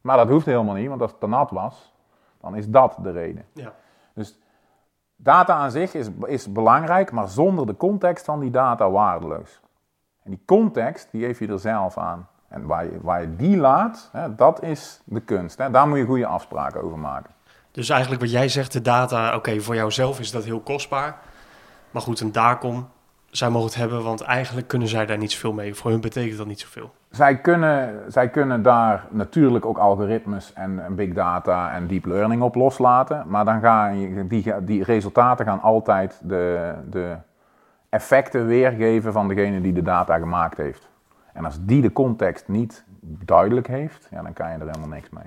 Maar 0.00 0.16
dat 0.16 0.28
hoeft 0.28 0.46
helemaal 0.46 0.74
niet, 0.74 0.88
want 0.88 1.00
als 1.00 1.10
het 1.10 1.20
te 1.20 1.26
nat 1.26 1.50
was, 1.50 1.94
dan 2.40 2.56
is 2.56 2.68
dat 2.68 2.96
de 3.02 3.10
reden. 3.10 3.44
Ja. 3.52 3.72
Dus 4.14 4.38
data 5.16 5.54
aan 5.54 5.70
zich 5.70 5.94
is, 5.94 6.08
is 6.24 6.52
belangrijk, 6.52 7.12
maar 7.12 7.28
zonder 7.28 7.66
de 7.66 7.76
context 7.76 8.24
van 8.24 8.40
die 8.40 8.50
data 8.50 8.90
waardeloos. 8.90 9.60
En 10.22 10.30
die 10.30 10.42
context, 10.46 11.10
die 11.10 11.24
geef 11.24 11.38
je 11.38 11.48
er 11.48 11.58
zelf 11.58 11.98
aan. 11.98 12.28
En 12.48 12.66
waar 12.66 12.84
je, 12.84 12.98
waar 13.02 13.20
je 13.20 13.36
die 13.36 13.56
laat, 13.56 14.08
hè, 14.12 14.34
dat 14.34 14.62
is 14.62 15.00
de 15.04 15.20
kunst. 15.20 15.58
Hè. 15.58 15.70
Daar 15.70 15.88
moet 15.88 15.98
je 15.98 16.04
goede 16.04 16.26
afspraken 16.26 16.82
over 16.82 16.98
maken. 16.98 17.30
Dus 17.70 17.88
eigenlijk 17.88 18.20
wat 18.20 18.30
jij 18.30 18.48
zegt, 18.48 18.72
de 18.72 18.82
data, 18.82 19.34
oké, 19.34 19.60
voor 19.60 19.74
jouzelf 19.74 20.20
is 20.20 20.30
dat 20.30 20.44
heel 20.44 20.60
kostbaar. 20.60 21.16
Maar 21.90 22.02
goed, 22.02 22.20
een 22.20 22.32
DACOM 22.32 22.88
zij 23.30 23.50
mogen 23.50 23.68
het 23.68 23.76
hebben, 23.76 24.02
want 24.02 24.20
eigenlijk 24.20 24.68
kunnen 24.68 24.88
zij 24.88 25.06
daar 25.06 25.18
niet 25.18 25.32
zoveel 25.32 25.52
mee. 25.52 25.74
Voor 25.74 25.90
hun 25.90 26.00
betekent 26.00 26.38
dat 26.38 26.46
niet 26.46 26.60
zoveel. 26.60 26.90
Zij 27.10 27.38
kunnen, 27.38 28.04
zij 28.12 28.28
kunnen 28.28 28.62
daar 28.62 29.06
natuurlijk 29.10 29.66
ook 29.66 29.78
algoritmes 29.78 30.52
en, 30.52 30.84
en 30.84 30.94
big 30.94 31.12
data 31.12 31.72
en 31.72 31.86
deep 31.86 32.04
learning 32.04 32.42
op 32.42 32.54
loslaten. 32.54 33.24
Maar 33.26 33.44
dan 33.44 33.60
gaan 33.60 34.26
die, 34.28 34.64
die 34.64 34.84
resultaten 34.84 35.46
gaan 35.46 35.60
altijd 35.60 36.20
de, 36.22 36.74
de 36.90 37.16
effecten 37.88 38.46
weergeven 38.46 39.12
van 39.12 39.28
degene 39.28 39.60
die 39.60 39.72
de 39.72 39.82
data 39.82 40.18
gemaakt 40.18 40.56
heeft. 40.56 40.87
En 41.38 41.44
als 41.44 41.58
die 41.60 41.82
de 41.82 41.92
context 41.92 42.48
niet 42.48 42.84
duidelijk 43.00 43.66
heeft, 43.66 44.08
ja, 44.10 44.22
dan 44.22 44.32
kan 44.32 44.46
je 44.46 44.54
er 44.54 44.66
helemaal 44.66 44.88
niks 44.88 45.10
mee. 45.10 45.24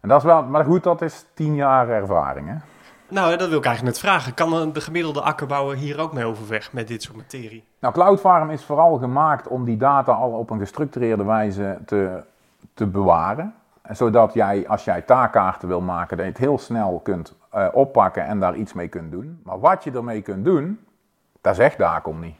En 0.00 0.08
dat 0.08 0.18
is 0.18 0.24
wel, 0.24 0.42
maar 0.44 0.64
goed, 0.64 0.82
dat 0.82 1.02
is 1.02 1.26
tien 1.34 1.54
jaar 1.54 1.88
ervaring. 1.88 2.48
Hè? 2.48 2.54
Nou, 3.08 3.36
dat 3.36 3.48
wil 3.48 3.58
ik 3.58 3.64
eigenlijk 3.64 3.96
net 3.96 4.04
vragen. 4.04 4.34
Kan 4.34 4.72
de 4.72 4.80
gemiddelde 4.80 5.20
akkerbouwer 5.20 5.76
hier 5.76 6.00
ook 6.00 6.12
mee 6.12 6.24
overweg 6.24 6.72
met 6.72 6.88
dit 6.88 7.02
soort 7.02 7.16
materie? 7.16 7.64
Nou, 7.78 7.94
Cloudfarm 7.94 8.50
is 8.50 8.64
vooral 8.64 8.98
gemaakt 8.98 9.48
om 9.48 9.64
die 9.64 9.76
data 9.76 10.12
al 10.12 10.30
op 10.30 10.50
een 10.50 10.58
gestructureerde 10.58 11.24
wijze 11.24 11.78
te, 11.86 12.22
te 12.74 12.86
bewaren. 12.86 13.54
Zodat 13.90 14.34
jij, 14.34 14.68
als 14.68 14.84
jij 14.84 15.02
taakkaarten 15.02 15.68
wil 15.68 15.80
maken, 15.80 16.16
dat 16.16 16.26
je 16.26 16.32
het 16.32 16.40
heel 16.40 16.58
snel 16.58 17.00
kunt 17.02 17.34
uh, 17.54 17.68
oppakken 17.72 18.24
en 18.24 18.40
daar 18.40 18.54
iets 18.54 18.72
mee 18.72 18.88
kunt 18.88 19.10
doen. 19.10 19.40
Maar 19.44 19.60
wat 19.60 19.84
je 19.84 19.90
ermee 19.90 20.22
kunt 20.22 20.44
doen, 20.44 20.80
dat 21.40 21.56
zegt 21.56 21.78
Dacom 21.78 22.20
niet. 22.20 22.36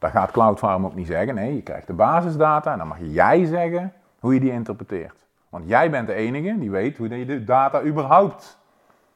Dat 0.00 0.10
gaat 0.10 0.30
Cloudfarm 0.30 0.84
ook 0.84 0.94
niet 0.94 1.06
zeggen. 1.06 1.34
Nee, 1.34 1.54
je 1.54 1.62
krijgt 1.62 1.86
de 1.86 1.92
basisdata 1.92 2.72
en 2.72 2.78
dan 2.78 2.88
mag 2.88 2.98
jij 3.00 3.44
zeggen 3.44 3.92
hoe 4.18 4.34
je 4.34 4.40
die 4.40 4.52
interpreteert. 4.52 5.26
Want 5.48 5.68
jij 5.68 5.90
bent 5.90 6.06
de 6.06 6.14
enige 6.14 6.58
die 6.58 6.70
weet 6.70 6.96
hoe 6.96 7.08
je 7.08 7.26
de 7.26 7.44
data 7.44 7.82
überhaupt 7.82 8.58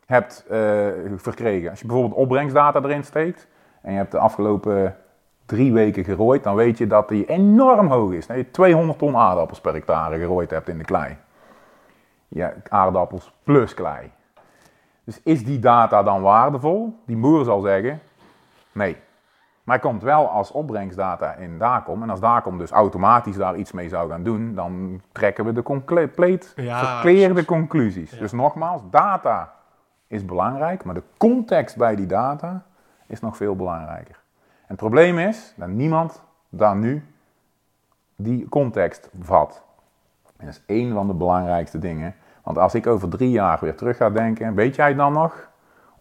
hebt 0.07 0.45
uh, 0.51 0.57
verkregen. 1.17 1.71
Als 1.71 1.81
je 1.81 1.87
bijvoorbeeld 1.87 2.21
opbrengstdata 2.21 2.83
erin 2.83 3.05
steekt 3.05 3.47
en 3.83 3.93
je 3.93 3.97
hebt 3.97 4.11
de 4.11 4.19
afgelopen 4.19 4.97
drie 5.47 5.73
weken 5.73 6.05
gerooid, 6.05 6.43
dan 6.43 6.55
weet 6.55 6.79
je 6.79 6.87
dat 6.87 7.09
die 7.09 7.27
enorm 7.27 7.87
hoog 7.87 8.13
is. 8.13 8.27
Dat 8.27 8.37
je 8.37 8.51
200 8.51 8.99
ton 8.99 9.17
aardappels 9.17 9.61
per 9.61 9.73
hectare 9.73 10.19
gerooid 10.19 10.51
hebt 10.51 10.69
in 10.69 10.79
de 10.79 10.85
klei. 10.85 11.17
Ja, 12.29 12.53
aardappels 12.69 13.33
plus 13.43 13.75
klei. 13.75 14.11
Dus 15.05 15.21
is 15.23 15.45
die 15.45 15.59
data 15.59 16.03
dan 16.03 16.23
waardevol? 16.23 16.99
Die 17.07 17.17
boer 17.17 17.45
zal 17.45 17.61
zeggen, 17.61 18.01
nee. 18.73 18.97
Maar 19.65 19.79
hij 19.81 19.91
komt 19.91 20.03
wel 20.03 20.29
als 20.29 20.51
opbrengstdata 20.51 21.35
in 21.35 21.59
DACOM. 21.59 22.03
En 22.03 22.11
als 22.11 22.21
DACOM 22.21 22.59
dus 22.59 22.71
automatisch 22.71 23.37
daar 23.37 23.57
iets 23.57 23.73
mee 23.73 23.89
zou 23.89 24.11
gaan 24.11 24.23
doen, 24.23 24.55
dan 24.55 25.01
trekken 25.13 25.45
we 25.45 25.53
de 25.53 25.63
compleet 25.63 26.53
ja, 26.57 26.79
verkeerde 26.79 27.45
conclusies. 27.45 28.11
Dus 28.11 28.33
nogmaals, 28.33 28.83
data 28.91 29.53
is 30.07 30.25
belangrijk, 30.25 30.85
maar 30.85 30.95
de 30.95 31.03
context 31.17 31.77
bij 31.77 31.97
die 31.97 32.07
data 32.07 32.63
is 33.07 33.21
nog 33.21 33.37
veel 33.37 33.57
belangrijker. 33.57 34.15
En 34.45 34.67
het 34.67 34.77
probleem 34.77 35.19
is 35.19 35.55
dat 35.57 35.69
niemand 35.69 36.23
daar 36.49 36.77
nu 36.77 37.07
die 38.17 38.49
context 38.49 39.11
vat. 39.21 39.63
En 40.37 40.47
dat 40.47 40.55
is 40.55 40.63
één 40.67 40.93
van 40.93 41.07
de 41.07 41.15
belangrijkste 41.15 41.79
dingen. 41.79 42.15
Want 42.43 42.59
als 42.59 42.75
ik 42.75 42.87
over 42.87 43.09
drie 43.09 43.31
jaar 43.31 43.59
weer 43.61 43.77
terug 43.77 43.97
ga 43.97 44.11
denken, 44.11 44.55
weet 44.55 44.75
jij 44.75 44.95
dan 44.95 45.13
nog 45.13 45.49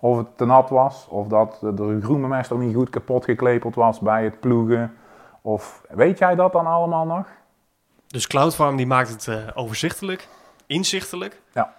of 0.04 0.18
het 0.18 0.38
te 0.38 0.46
nat 0.46 0.70
was? 0.70 1.08
Of 1.10 1.28
dat 1.28 1.58
de 1.62 2.00
groenbemester 2.02 2.58
niet 2.58 2.76
goed 2.76 2.90
kapot 2.90 3.26
geklepeld 3.26 3.76
was 3.76 4.00
bij 4.00 4.24
het 4.24 4.40
ploegen? 4.40 4.94
Of 5.42 5.82
weet 5.90 6.18
jij 6.18 6.36
dat 6.36 6.52
dan 6.52 6.66
allemaal 6.66 7.06
nog? 7.06 7.28
Dus 8.08 8.28
Cloudfarm 8.28 8.76
die 8.76 8.88
maakt 8.88 9.10
het 9.10 9.28
uh, 9.28 9.36
overzichtelijk, 9.54 10.28
inzichtelijk. 10.66 11.42
Ja. 11.54 11.74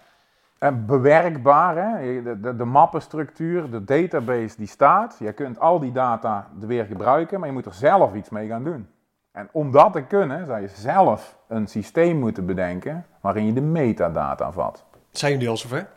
En 0.59 0.87
bewerkbaar, 0.87 1.76
hè? 1.76 2.23
De, 2.23 2.40
de, 2.40 2.57
de, 2.57 2.64
mappenstructuur, 2.64 3.71
de 3.71 3.85
database 3.85 4.57
die 4.57 4.66
staat. 4.66 5.16
Je 5.19 5.33
kunt 5.33 5.61
al 5.61 5.78
die 5.78 5.93
data 5.93 6.49
weer 6.59 6.85
gebruiken, 6.85 7.38
maar 7.38 7.49
je 7.49 7.54
moet 7.54 7.66
er 7.66 7.75
zelf 7.75 8.14
iets 8.14 8.31
mee 8.31 8.49
gaan 8.49 8.64
doen. 8.64 8.88
En 9.33 9.49
om 9.52 9.71
dat 9.71 9.93
te 9.93 10.02
kunnen, 10.02 10.47
zou 10.47 10.61
je 10.61 10.69
zelf 10.69 11.37
een 11.49 11.66
systeem 11.66 12.19
moeten 12.19 12.47
bedenken 12.47 13.07
waarin 13.21 13.47
je 13.47 13.52
de 13.52 13.61
metadata 13.61 14.52
vat. 14.52 14.85
Zijn 15.11 15.33
jullie 15.33 15.49
al 15.49 15.57
zover? 15.57 15.88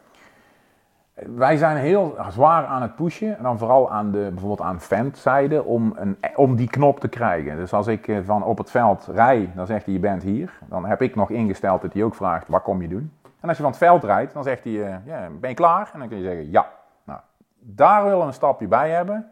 Wij 1.25 1.57
zijn 1.57 1.77
heel 1.77 2.17
zwaar 2.29 2.65
aan 2.65 2.81
het 2.81 2.95
pushen, 2.95 3.37
en 3.37 3.43
dan 3.43 3.57
vooral 3.57 3.91
aan 3.91 4.11
de, 4.11 4.27
bijvoorbeeld 4.29 4.61
aan 4.61 4.79
ventzijde, 4.79 5.63
om, 5.63 5.93
een, 5.95 6.17
om 6.35 6.55
die 6.55 6.69
knop 6.69 6.99
te 6.99 7.07
krijgen. 7.07 7.55
Dus 7.55 7.73
als 7.73 7.87
ik 7.87 8.07
eh, 8.07 8.17
van 8.23 8.43
op 8.43 8.57
het 8.57 8.71
veld 8.71 9.07
rij, 9.11 9.51
dan 9.55 9.65
zegt 9.65 9.85
hij 9.85 9.93
je 9.93 9.99
bent 9.99 10.23
hier. 10.23 10.59
Dan 10.65 10.85
heb 10.85 11.01
ik 11.01 11.15
nog 11.15 11.29
ingesteld 11.29 11.81
dat 11.81 11.93
hij 11.93 12.03
ook 12.03 12.15
vraagt, 12.15 12.47
wat 12.47 12.61
kom 12.61 12.81
je 12.81 12.87
doen? 12.87 13.11
En 13.39 13.47
als 13.47 13.57
je 13.57 13.63
van 13.63 13.71
het 13.71 13.81
veld 13.81 14.03
rijdt, 14.03 14.33
dan 14.33 14.43
zegt 14.43 14.63
hij, 14.63 14.73
uh, 14.73 14.95
ja, 15.05 15.27
ben 15.39 15.49
je 15.49 15.55
klaar? 15.55 15.89
En 15.93 15.99
dan 15.99 16.07
kun 16.07 16.17
je 16.17 16.23
zeggen, 16.23 16.51
ja. 16.51 16.65
Nou, 17.03 17.19
daar 17.59 18.03
willen 18.03 18.19
we 18.19 18.25
een 18.25 18.33
stapje 18.33 18.67
bij 18.67 18.89
hebben, 18.89 19.31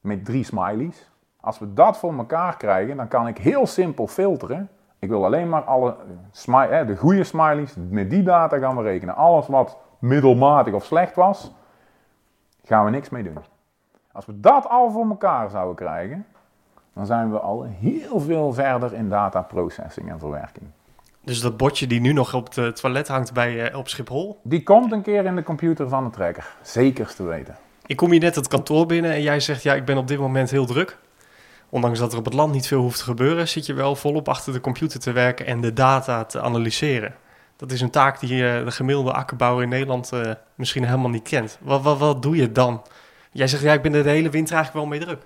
met 0.00 0.24
drie 0.24 0.44
smileys. 0.44 1.10
Als 1.40 1.58
we 1.58 1.72
dat 1.72 1.98
voor 1.98 2.16
elkaar 2.16 2.56
krijgen, 2.56 2.96
dan 2.96 3.08
kan 3.08 3.26
ik 3.26 3.38
heel 3.38 3.66
simpel 3.66 4.06
filteren. 4.06 4.68
Ik 4.98 5.08
wil 5.08 5.24
alleen 5.24 5.48
maar 5.48 5.62
alle 5.62 5.96
smile, 6.30 6.84
de 6.84 6.96
goede 6.96 7.24
smileys, 7.24 7.76
met 7.90 8.10
die 8.10 8.22
data 8.22 8.58
gaan 8.58 8.76
we 8.76 8.82
rekenen. 8.82 9.14
Alles 9.14 9.46
wat 9.46 9.76
middelmatig 10.06 10.74
of 10.74 10.84
slecht 10.84 11.14
was, 11.14 11.52
gaan 12.64 12.84
we 12.84 12.90
niks 12.90 13.08
mee 13.08 13.22
doen. 13.22 13.38
Als 14.12 14.26
we 14.26 14.40
dat 14.40 14.68
al 14.68 14.90
voor 14.90 15.08
elkaar 15.08 15.50
zouden 15.50 15.74
krijgen, 15.74 16.26
dan 16.94 17.06
zijn 17.06 17.30
we 17.30 17.38
al 17.38 17.62
heel 17.62 18.20
veel 18.20 18.52
verder 18.52 18.92
in 18.92 19.08
data 19.08 19.42
processing 19.42 20.10
en 20.10 20.18
verwerking. 20.18 20.66
Dus 21.24 21.40
dat 21.40 21.56
bordje 21.56 21.86
die 21.86 22.00
nu 22.00 22.12
nog 22.12 22.34
op 22.34 22.54
het 22.54 22.76
toilet 22.76 23.08
hangt 23.08 23.32
bij, 23.32 23.70
uh, 23.70 23.78
op 23.78 23.88
Schiphol? 23.88 24.40
Die 24.42 24.62
komt 24.62 24.92
een 24.92 25.02
keer 25.02 25.24
in 25.24 25.36
de 25.36 25.42
computer 25.42 25.88
van 25.88 26.04
de 26.04 26.10
trekker. 26.10 26.56
Zekers 26.62 27.14
te 27.14 27.22
weten. 27.22 27.56
Ik 27.86 27.96
kom 27.96 28.10
hier 28.10 28.20
net 28.20 28.34
het 28.34 28.48
kantoor 28.48 28.86
binnen 28.86 29.12
en 29.12 29.22
jij 29.22 29.40
zegt, 29.40 29.62
ja, 29.62 29.74
ik 29.74 29.84
ben 29.84 29.96
op 29.96 30.08
dit 30.08 30.18
moment 30.18 30.50
heel 30.50 30.66
druk. 30.66 30.98
Ondanks 31.68 31.98
dat 31.98 32.12
er 32.12 32.18
op 32.18 32.24
het 32.24 32.34
land 32.34 32.52
niet 32.52 32.66
veel 32.66 32.80
hoeft 32.80 32.98
te 32.98 33.04
gebeuren, 33.04 33.48
zit 33.48 33.66
je 33.66 33.74
wel 33.74 33.96
volop 33.96 34.28
achter 34.28 34.52
de 34.52 34.60
computer 34.60 35.00
te 35.00 35.12
werken 35.12 35.46
en 35.46 35.60
de 35.60 35.72
data 35.72 36.24
te 36.24 36.40
analyseren. 36.40 37.14
Dat 37.56 37.70
is 37.70 37.80
een 37.80 37.90
taak 37.90 38.20
die 38.20 38.42
uh, 38.42 38.64
de 38.64 38.70
gemiddelde 38.70 39.12
akkerbouwer 39.12 39.62
in 39.62 39.68
Nederland 39.68 40.10
uh, 40.14 40.30
misschien 40.54 40.84
helemaal 40.84 41.10
niet 41.10 41.28
kent. 41.28 41.58
Wat, 41.62 41.82
wat, 41.82 41.98
wat 41.98 42.22
doe 42.22 42.36
je 42.36 42.52
dan? 42.52 42.82
Jij 43.30 43.46
zegt, 43.46 43.62
ja, 43.62 43.72
ik 43.72 43.82
ben 43.82 43.94
er 43.94 44.02
de 44.02 44.10
hele 44.10 44.30
winter 44.30 44.54
eigenlijk 44.54 44.86
wel 44.86 44.98
mee 44.98 45.06
druk. 45.06 45.22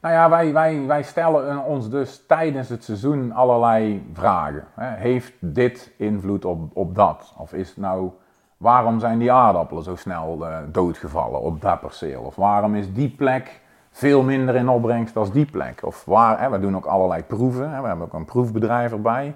Nou 0.00 0.14
ja, 0.14 0.30
wij, 0.30 0.52
wij, 0.52 0.86
wij 0.86 1.02
stellen 1.02 1.64
ons 1.64 1.90
dus 1.90 2.24
tijdens 2.26 2.68
het 2.68 2.84
seizoen 2.84 3.32
allerlei 3.32 4.06
vragen. 4.12 4.64
Heeft 4.76 5.32
dit 5.40 5.92
invloed 5.96 6.44
op, 6.44 6.76
op 6.76 6.94
dat? 6.94 7.34
Of 7.36 7.52
is 7.52 7.76
nou, 7.76 8.10
waarom 8.56 9.00
zijn 9.00 9.18
die 9.18 9.32
aardappelen 9.32 9.82
zo 9.82 9.96
snel 9.96 10.44
doodgevallen 10.72 11.40
op 11.40 11.60
dat 11.60 11.80
perceel? 11.80 12.22
Of 12.22 12.36
waarom 12.36 12.74
is 12.74 12.92
die 12.92 13.08
plek 13.08 13.60
veel 13.90 14.22
minder 14.22 14.54
in 14.54 14.68
opbrengst 14.68 15.14
dan 15.14 15.30
die 15.32 15.46
plek? 15.50 15.80
Of 15.84 16.04
waar, 16.04 16.40
hè, 16.40 16.50
we 16.50 16.60
doen 16.60 16.76
ook 16.76 16.86
allerlei 16.86 17.22
proeven. 17.22 17.70
Hè, 17.70 17.80
we 17.80 17.86
hebben 17.86 18.06
ook 18.06 18.12
een 18.12 18.24
proefbedrijf 18.24 18.92
erbij. 18.92 19.34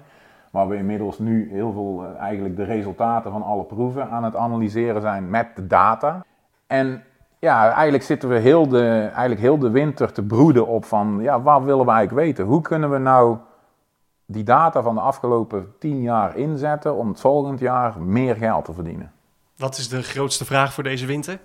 Waar 0.53 0.67
we 0.67 0.75
inmiddels 0.75 1.19
nu 1.19 1.49
heel 1.51 1.71
veel, 1.71 2.03
uh, 2.03 2.19
eigenlijk 2.19 2.55
de 2.55 2.63
resultaten 2.63 3.31
van 3.31 3.43
alle 3.43 3.63
proeven 3.63 4.09
aan 4.09 4.23
het 4.23 4.35
analyseren 4.35 5.01
zijn 5.01 5.29
met 5.29 5.55
de 5.55 5.67
data. 5.67 6.25
En 6.67 7.03
ja, 7.39 7.71
eigenlijk 7.71 8.03
zitten 8.03 8.29
we 8.29 8.39
heel 8.39 8.67
de, 8.67 8.99
eigenlijk 8.99 9.41
heel 9.41 9.57
de 9.57 9.69
winter 9.69 10.11
te 10.11 10.23
broeden 10.23 10.67
op 10.67 10.85
van, 10.85 11.19
ja, 11.21 11.41
wat 11.41 11.63
willen 11.63 11.85
we 11.85 11.91
eigenlijk 11.91 12.27
weten? 12.27 12.45
Hoe 12.45 12.61
kunnen 12.61 12.91
we 12.91 12.97
nou 12.97 13.37
die 14.25 14.43
data 14.43 14.81
van 14.81 14.95
de 14.95 15.01
afgelopen 15.01 15.73
tien 15.79 16.01
jaar 16.01 16.37
inzetten 16.37 16.95
om 16.95 17.07
het 17.07 17.19
volgend 17.19 17.59
jaar 17.59 18.01
meer 18.01 18.35
geld 18.35 18.65
te 18.65 18.73
verdienen? 18.73 19.11
Wat 19.57 19.77
is 19.77 19.89
de 19.89 20.03
grootste 20.03 20.45
vraag 20.45 20.73
voor 20.73 20.83
deze 20.83 21.05
winter? 21.05 21.39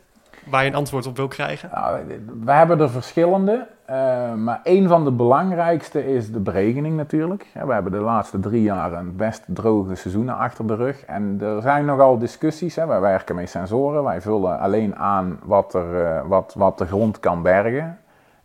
Waar 0.45 0.63
je 0.63 0.71
een 0.71 0.77
antwoord 0.77 1.07
op 1.07 1.17
wil 1.17 1.29
krijgen? 1.29 1.71
Nou, 1.73 2.05
we 2.45 2.53
hebben 2.53 2.81
er 2.81 2.91
verschillende. 2.91 3.69
Uh, 3.91 4.35
maar 4.35 4.61
een 4.63 4.89
van 4.89 5.05
de 5.05 5.11
belangrijkste 5.11 6.07
is 6.15 6.33
de 6.33 6.41
berekening 6.41 6.97
natuurlijk. 6.97 7.47
We 7.53 7.73
hebben 7.73 7.93
de 7.93 7.99
laatste 7.99 8.41
drie 8.41 8.63
jaar 8.63 8.93
een 8.93 9.17
best 9.17 9.45
droge 9.47 9.95
seizoenen 9.95 10.37
achter 10.37 10.67
de 10.67 10.75
rug. 10.75 11.05
En 11.05 11.39
er 11.41 11.63
zijn 11.63 11.85
nogal 11.85 12.19
discussies. 12.19 12.77
Hè. 12.77 12.87
Wij 12.87 13.01
werken 13.01 13.35
met 13.35 13.51
sensoren. 13.51 14.05
Wij 14.05 14.21
vullen 14.21 14.59
alleen 14.59 14.97
aan 14.97 15.39
wat, 15.45 15.75
er, 15.75 15.95
uh, 15.95 16.21
wat, 16.27 16.55
wat 16.59 16.79
de 16.79 16.87
grond 16.87 17.21
kan 17.21 17.43
bergen. 17.43 17.99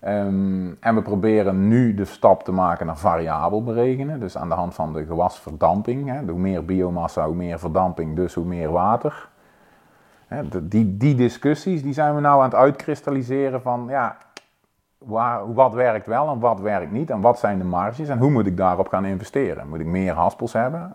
Um, 0.07 0.77
en 0.79 0.95
we 0.95 1.01
proberen 1.01 1.67
nu 1.67 1.93
de 1.93 2.05
stap 2.05 2.43
te 2.43 2.51
maken 2.51 2.85
naar 2.85 2.97
variabel 2.97 3.63
berekenen. 3.63 4.19
Dus 4.19 4.37
aan 4.37 4.49
de 4.49 4.55
hand 4.55 4.73
van 4.73 4.93
de 4.93 5.05
gewasverdamping. 5.05 6.09
Hè. 6.09 6.21
Hoe 6.31 6.39
meer 6.39 6.65
biomassa, 6.65 7.25
hoe 7.25 7.35
meer 7.35 7.59
verdamping, 7.59 8.15
dus 8.15 8.33
hoe 8.33 8.45
meer 8.45 8.71
water. 8.71 9.29
Hè, 10.27 10.67
die, 10.67 10.97
die 10.97 11.15
discussies 11.15 11.83
die 11.83 11.93
zijn 11.93 12.15
we 12.15 12.21
nou 12.21 12.37
aan 12.37 12.49
het 12.49 12.55
uitkristalliseren 12.55 13.61
van... 13.61 13.85
Ja, 13.89 14.17
waar, 15.05 15.53
wat 15.53 15.73
werkt 15.73 16.05
wel 16.05 16.29
en 16.29 16.39
wat 16.39 16.59
werkt 16.59 16.91
niet 16.91 17.09
en 17.09 17.21
wat 17.21 17.39
zijn 17.39 17.57
de 17.57 17.63
marges 17.63 18.09
en 18.09 18.17
hoe 18.17 18.31
moet 18.31 18.45
ik 18.45 18.57
daarop 18.57 18.87
gaan 18.87 19.05
investeren? 19.05 19.69
Moet 19.69 19.79
ik 19.79 19.85
meer 19.85 20.13
haspels 20.13 20.53
hebben? 20.53 20.91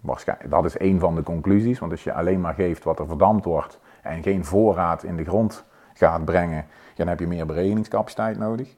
Waarschijnlijk, 0.00 0.50
dat 0.50 0.64
is 0.64 0.80
een 0.80 1.00
van 1.00 1.14
de 1.14 1.22
conclusies, 1.22 1.78
want 1.78 1.92
als 1.92 2.04
je 2.04 2.12
alleen 2.12 2.40
maar 2.40 2.54
geeft 2.54 2.84
wat 2.84 2.98
er 2.98 3.06
verdampt 3.06 3.44
wordt 3.44 3.80
en 4.02 4.22
geen 4.22 4.44
voorraad 4.44 5.02
in 5.02 5.16
de 5.16 5.24
grond 5.24 5.64
gaat 5.94 6.24
brengen, 6.24 6.64
dan 6.94 7.08
heb 7.08 7.20
je 7.20 7.26
meer 7.26 7.46
berekeningscapaciteit 7.46 8.38
nodig. 8.38 8.74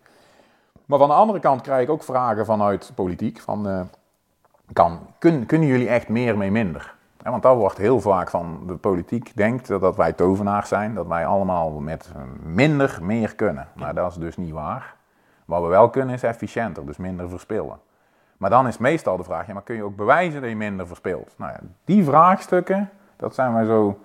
Maar 0.85 0.99
van 0.99 1.09
de 1.09 1.15
andere 1.15 1.41
kant 1.41 1.61
krijg 1.61 1.83
ik 1.83 1.91
ook 1.91 2.03
vragen 2.03 2.45
vanuit 2.45 2.93
politiek 2.95 3.41
van, 3.41 3.69
uh, 3.69 3.81
kan, 4.73 4.99
kun, 5.19 5.47
kunnen 5.47 5.69
jullie 5.69 5.89
echt 5.89 6.09
meer 6.09 6.37
mee 6.37 6.51
minder? 6.51 6.97
Want 7.23 7.43
dat 7.43 7.57
wordt 7.57 7.79
heel 7.79 8.01
vaak 8.01 8.31
van 8.31 8.63
de 8.67 8.75
politiek 8.75 9.37
denkt 9.37 9.67
dat 9.67 9.97
wij 9.97 10.13
tovenaars 10.13 10.69
zijn, 10.69 10.95
dat 10.95 11.07
wij 11.07 11.27
allemaal 11.27 11.71
met 11.71 12.13
minder 12.43 12.99
meer 13.03 13.35
kunnen. 13.35 13.69
Maar 13.75 13.95
dat 13.95 14.11
is 14.11 14.17
dus 14.17 14.37
niet 14.37 14.53
waar. 14.53 14.95
Wat 15.45 15.63
we 15.63 15.69
wel 15.69 15.91
kunnen 15.91 16.15
is 16.15 16.23
efficiënter, 16.23 16.87
dus 16.87 16.97
minder 16.97 17.29
verspillen. 17.29 17.79
Maar 18.37 18.51
dan 18.51 18.67
is 18.67 18.79
meestal 18.79 19.17
de 19.17 19.25
vraag, 19.25 19.47
ja, 19.47 19.53
maar 19.53 19.63
kun 19.63 19.77
je 19.77 19.83
ook 19.83 19.97
bewijzen 19.97 20.41
dat 20.41 20.51
je 20.51 20.57
minder 20.57 20.87
verspilt? 20.87 21.35
Nou 21.37 21.53
ja, 21.53 21.59
die 21.85 22.05
vraagstukken, 22.05 22.91
dat 23.17 23.35
zijn 23.35 23.55
wij 23.55 23.65
zo 23.65 23.99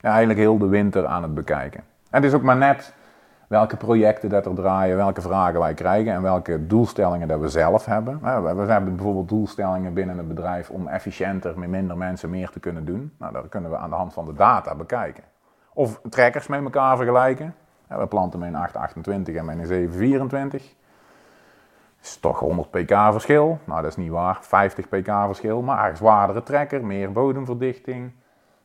ja, 0.00 0.08
eigenlijk 0.08 0.38
heel 0.38 0.58
de 0.58 0.66
winter 0.66 1.06
aan 1.06 1.22
het 1.22 1.34
bekijken. 1.34 1.80
En 1.80 2.22
het 2.22 2.24
is 2.24 2.34
ook 2.34 2.42
maar 2.42 2.56
net 2.56 2.94
welke 3.48 3.76
projecten 3.76 4.28
dat 4.28 4.46
er 4.46 4.54
draaien, 4.54 4.96
welke 4.96 5.20
vragen 5.20 5.60
wij 5.60 5.74
krijgen 5.74 6.12
en 6.12 6.22
welke 6.22 6.66
doelstellingen 6.66 7.28
dat 7.28 7.40
we 7.40 7.48
zelf 7.48 7.84
hebben. 7.84 8.20
We 8.20 8.72
hebben 8.72 8.94
bijvoorbeeld 8.96 9.28
doelstellingen 9.28 9.94
binnen 9.94 10.18
het 10.18 10.28
bedrijf 10.28 10.70
om 10.70 10.88
efficiënter 10.88 11.58
met 11.58 11.68
minder 11.68 11.96
mensen 11.96 12.30
meer 12.30 12.50
te 12.50 12.60
kunnen 12.60 12.84
doen. 12.84 13.12
Nou, 13.18 13.32
dat 13.32 13.48
kunnen 13.48 13.70
we 13.70 13.76
aan 13.76 13.90
de 13.90 13.96
hand 13.96 14.12
van 14.12 14.24
de 14.24 14.32
data 14.32 14.74
bekijken. 14.74 15.24
Of 15.72 16.00
trekkers 16.10 16.46
met 16.46 16.62
elkaar 16.62 16.96
vergelijken. 16.96 17.54
We 17.86 18.06
planten 18.06 18.38
met 18.38 18.48
een 18.48 18.54
828 18.54 19.34
en 19.34 19.44
met 19.44 19.58
een 19.58 19.66
724 19.66 20.76
is 22.02 22.18
toch 22.20 22.38
100 22.38 22.70
pk 22.70 22.90
verschil. 22.90 23.58
Nou, 23.64 23.82
dat 23.82 23.90
is 23.90 23.96
niet 23.96 24.10
waar. 24.10 24.38
50 24.40 24.88
pk 24.88 25.06
verschil, 25.06 25.62
maar 25.62 25.96
zwaardere 25.96 26.42
trekker, 26.42 26.84
meer 26.84 27.12
bodemverdichting. 27.12 28.12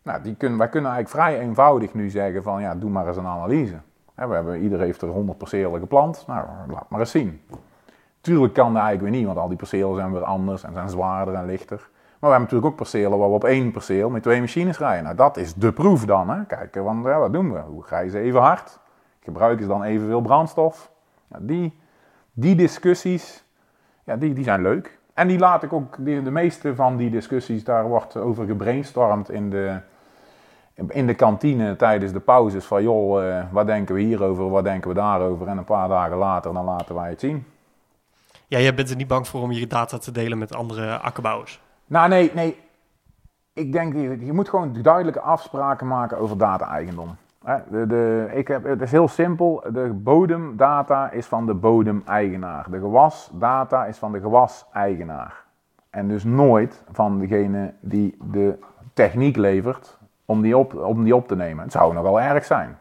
Nou, 0.02 0.22
die 0.22 0.36
kunnen, 0.36 0.58
wij 0.58 0.70
kunnen 0.70 0.92
eigenlijk 0.92 1.24
vrij 1.24 1.40
eenvoudig 1.40 1.94
nu 1.94 2.10
zeggen 2.10 2.44
van 2.44 2.62
ja, 2.62 2.76
doe 2.76 2.90
maar 2.90 3.08
eens 3.08 3.18
een 3.18 3.28
analyse. 3.28 3.76
We 4.16 4.34
hebben, 4.34 4.62
ieder 4.62 4.80
heeft 4.80 5.02
er 5.02 5.08
100 5.08 5.38
percelen 5.38 5.80
geplant. 5.80 6.24
Nou, 6.28 6.48
laat 6.68 6.90
maar 6.90 7.00
eens 7.00 7.12
zien. 7.12 7.42
Tuurlijk 8.22 8.54
kan 8.54 8.74
dat 8.74 8.82
eigenlijk 8.84 9.02
weer 9.02 9.20
niet, 9.20 9.26
want 9.26 9.38
al 9.40 9.48
die 9.48 9.58
percelen 9.58 9.96
zijn 9.96 10.12
weer 10.12 10.24
anders 10.24 10.64
en 10.64 10.74
zijn 10.74 10.90
zwaarder 10.90 11.34
en 11.34 11.46
lichter. 11.46 11.78
Maar 11.78 12.32
we 12.32 12.38
hebben 12.38 12.42
natuurlijk 12.42 12.72
ook 12.72 12.76
percelen 12.76 13.18
waar 13.18 13.30
we 13.30 13.36
op 13.36 13.44
één 13.44 13.72
perceel 13.72 14.10
met 14.10 14.24
twee 14.24 14.40
machines 14.40 14.78
rijden. 14.78 15.04
Nou, 15.04 15.16
dat 15.16 15.38
is 15.38 15.54
de 15.54 15.72
proef 15.72 16.06
dan. 16.06 16.30
Hè? 16.30 16.46
Kijken, 16.46 16.84
want 16.84 17.06
ja, 17.06 17.20
wat 17.20 17.34
doen 17.34 17.54
we? 17.54 17.60
Hoe 17.60 17.86
je 18.04 18.10
ze 18.10 18.20
even 18.20 18.42
hard? 18.42 18.80
Gebruiken 19.20 19.64
ze 19.64 19.70
dan 19.70 19.84
evenveel 19.84 20.22
brandstof? 20.22 20.92
Die, 21.38 21.80
die 22.34 22.56
discussies, 22.56 23.44
ja, 24.04 24.16
die, 24.16 24.34
die 24.34 24.44
zijn 24.44 24.62
leuk. 24.62 25.00
En 25.14 25.28
die 25.28 25.40
laat 25.40 25.64
ik 25.64 25.74
ook, 25.74 26.06
de 26.06 26.32
meeste 26.32 26.76
van 26.76 26.98
die 26.98 27.10
discussies, 27.10 27.64
daar 27.64 27.88
wordt 27.88 28.18
over 28.18 28.46
gebrainstormd 28.46 29.30
in 29.30 29.50
de, 29.50 29.80
in 30.76 31.08
de 31.08 31.14
kantine 31.14 31.76
tijdens 31.76 32.12
de 32.12 32.20
pauzes. 32.20 32.66
Van 32.66 32.84
joh, 32.84 33.24
uh, 33.24 33.44
wat 33.52 33.66
denken 33.66 33.96
we 33.96 34.02
hierover, 34.02 34.50
wat 34.50 34.64
denken 34.64 34.90
we 34.90 34.96
daarover? 34.96 35.48
En 35.48 35.58
een 35.58 35.64
paar 35.64 35.88
dagen 35.88 36.18
later, 36.18 36.54
dan 36.54 36.66
laten 36.66 36.96
wij 36.96 37.10
het 37.10 37.20
zien. 37.20 37.46
Ja, 38.48 38.60
jij 38.60 38.74
bent 38.74 38.90
er 38.90 38.96
niet 38.96 39.08
bang 39.08 39.28
voor 39.28 39.42
om 39.42 39.52
je 39.52 39.68
data 39.68 39.98
te 39.98 40.12
delen 40.12 40.38
met 40.38 40.56
andere 40.56 40.98
akkerbouwers? 40.98 41.62
Nou, 41.86 42.10
nee, 42.10 42.32
nee. 42.34 42.58
Ik 43.54 43.72
denk, 43.72 43.94
je, 43.94 44.26
je 44.26 44.34
moet 44.34 44.50
gewoon 44.50 44.82
duidelijke 44.82 45.20
afspraken 45.20 45.88
maken 45.88 46.18
over 46.18 46.38
data-eigendom. 46.38 47.16
De, 47.70 47.88
de, 47.88 48.30
ik 48.34 48.48
heb, 48.48 48.64
het 48.64 48.82
is 48.82 48.92
heel 48.92 49.08
simpel. 49.08 49.64
De 49.72 49.90
bodemdata 49.94 51.12
is 51.12 51.26
van 51.26 51.46
de 51.46 51.54
bodemeigenaar. 51.54 52.66
De 52.72 52.80
gewasdata 52.80 53.86
is 53.86 53.98
van 53.98 54.12
de 54.12 54.20
gewaseigenaar. 54.20 55.44
En 55.90 56.08
dus 56.08 56.24
nooit 56.24 56.84
van 56.92 57.20
degene 57.20 57.74
die 57.82 58.18
de 58.32 58.58
techniek 58.94 59.38
levert 59.38 59.98
om 60.26 60.42
die 60.42 60.58
op, 60.58 60.76
om 60.76 61.04
die 61.04 61.16
op 61.16 61.28
te 61.28 61.36
nemen. 61.36 61.64
Het 61.64 61.72
zou 61.72 61.94
nogal 61.94 62.22
erg 62.22 62.46
zijn. 62.46 62.78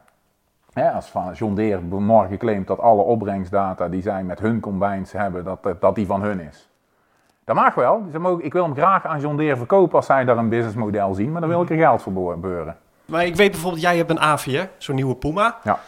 als 0.94 1.10
van 1.10 1.32
John 1.32 1.54
Deere 1.54 1.80
morgen 1.82 2.38
claimt 2.38 2.66
dat 2.66 2.80
alle 2.80 3.02
opbrengstdata 3.02 3.88
die 3.88 4.02
zij 4.02 4.24
met 4.24 4.38
hun 4.38 4.60
combines 4.60 5.12
hebben, 5.12 5.44
dat, 5.44 5.80
dat 5.80 5.94
die 5.94 6.06
van 6.06 6.22
hun 6.22 6.40
is. 6.40 6.68
Dat 7.44 7.56
mag 7.56 7.74
wel. 7.74 8.04
ik 8.38 8.52
wil 8.52 8.64
hem 8.64 8.74
graag 8.74 9.06
aan 9.06 9.20
John 9.20 9.36
Deere 9.36 9.56
verkopen 9.56 9.96
als 9.96 10.06
zij 10.06 10.24
daar 10.24 10.36
een 10.36 10.48
businessmodel 10.48 11.14
zien, 11.14 11.32
maar 11.32 11.40
dan 11.40 11.50
wil 11.50 11.62
ik 11.62 11.70
er 11.70 11.76
geld 11.76 12.02
voor 12.02 12.38
beuren. 12.38 12.76
Maar 13.04 13.24
ik 13.24 13.36
weet 13.36 13.50
bijvoorbeeld, 13.50 13.82
jij 13.82 13.96
hebt 13.96 14.10
een 14.10 14.20
AVR, 14.20 14.68
zo'n 14.78 14.94
nieuwe 14.94 15.14
Puma. 15.14 15.58
Ja. 15.62 15.78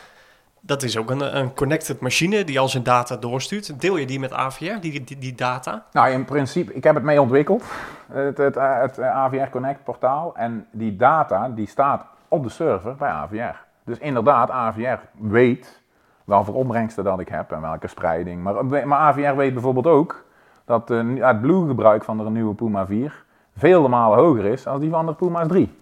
Dat 0.66 0.83
is 0.83 0.97
ook 0.97 1.11
een, 1.11 1.37
een 1.37 1.54
connected 1.54 2.00
machine 2.00 2.44
die 2.44 2.61
al 2.61 2.68
zijn 2.68 2.83
data 2.83 3.16
doorstuurt. 3.16 3.80
Deel 3.80 3.97
je 3.97 4.06
die 4.06 4.21
met 4.21 4.33
AVR, 4.33 4.80
die, 4.80 5.04
die, 5.04 5.18
die 5.18 5.35
data? 5.35 5.85
Nou, 5.92 6.11
in 6.11 6.25
principe, 6.25 6.75
ik 6.75 6.85
heb 6.85 6.94
het 6.94 7.04
mee 7.04 7.21
ontwikkeld, 7.21 7.64
het, 8.12 8.38
het, 8.38 8.54
het 8.54 9.00
AVR 9.00 9.50
Connect 9.50 9.85
portaal. 9.85 10.37
En 10.37 10.66
die 10.71 10.97
data, 10.97 11.49
die 11.49 11.66
staat 11.66 12.06
op 12.28 12.42
de 12.42 12.49
server 12.49 12.94
bij 12.94 13.09
AVR. 13.09 13.56
Dus 13.85 13.99
inderdaad, 13.99 14.50
AVR 14.50 14.99
weet 15.12 15.83
welke 16.25 16.52
opbrengsten 16.52 17.04
dat 17.04 17.21
ik 17.21 17.28
heb 17.28 17.52
en 17.52 17.61
welke 17.61 17.89
spreiding. 17.89 18.43
Maar, 18.43 18.65
maar 18.65 18.99
AVR 18.99 19.36
weet 19.36 19.52
bijvoorbeeld 19.52 19.86
ook 19.86 20.25
dat 20.65 20.89
het 20.89 21.41
Blue-gebruik 21.41 22.04
van 22.04 22.19
de 22.19 22.30
nieuwe 22.30 22.54
Puma 22.54 22.86
4 22.86 23.25
vele 23.56 23.89
malen 23.89 24.19
hoger 24.19 24.45
is 24.45 24.62
dan 24.62 24.80
die 24.80 24.91
van 24.91 25.06
de 25.06 25.15
Puma 25.15 25.47
3. 25.47 25.78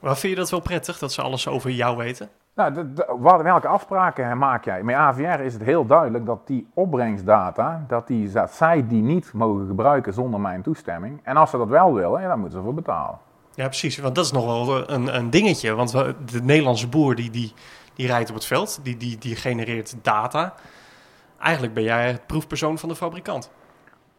Maar 0.00 0.16
vind 0.16 0.32
je 0.32 0.38
dat 0.38 0.50
wel 0.50 0.60
prettig, 0.60 0.98
dat 0.98 1.12
ze 1.12 1.22
alles 1.22 1.48
over 1.48 1.70
jou 1.70 1.96
weten? 1.96 2.30
Nou, 2.56 2.92
welke 3.42 3.68
afspraken 3.68 4.38
maak 4.38 4.64
jij? 4.64 4.82
Met 4.82 4.94
AVR 4.94 5.40
is 5.40 5.52
het 5.52 5.62
heel 5.62 5.86
duidelijk 5.86 6.26
dat 6.26 6.46
die 6.46 6.66
opbrengstdata, 6.74 7.84
dat, 7.88 8.06
die, 8.06 8.30
zij 8.48 8.86
die 8.86 9.02
niet 9.02 9.32
mogen 9.32 9.66
gebruiken 9.66 10.12
zonder 10.12 10.40
mijn 10.40 10.62
toestemming. 10.62 11.20
En 11.22 11.36
als 11.36 11.50
ze 11.50 11.56
dat 11.56 11.68
wel 11.68 11.94
willen, 11.94 12.22
dan 12.22 12.38
moeten 12.38 12.58
ze 12.58 12.64
voor 12.64 12.74
betalen. 12.74 13.18
Ja, 13.54 13.66
precies. 13.66 13.98
Want 13.98 14.14
dat 14.14 14.24
is 14.24 14.32
nog 14.32 14.44
wel 14.44 14.90
een, 14.90 15.16
een 15.16 15.30
dingetje. 15.30 15.74
Want 15.74 15.92
de 16.30 16.42
Nederlandse 16.42 16.88
boer 16.88 17.14
die, 17.14 17.30
die, 17.30 17.52
die 17.94 18.06
rijdt 18.06 18.28
op 18.28 18.34
het 18.34 18.44
veld, 18.44 18.80
die, 18.82 18.96
die, 18.96 19.18
die 19.18 19.36
genereert 19.36 19.96
data. 20.02 20.54
Eigenlijk 21.40 21.74
ben 21.74 21.82
jij 21.82 22.06
het 22.06 22.26
proefpersoon 22.26 22.78
van 22.78 22.88
de 22.88 22.96
fabrikant. 22.96 23.50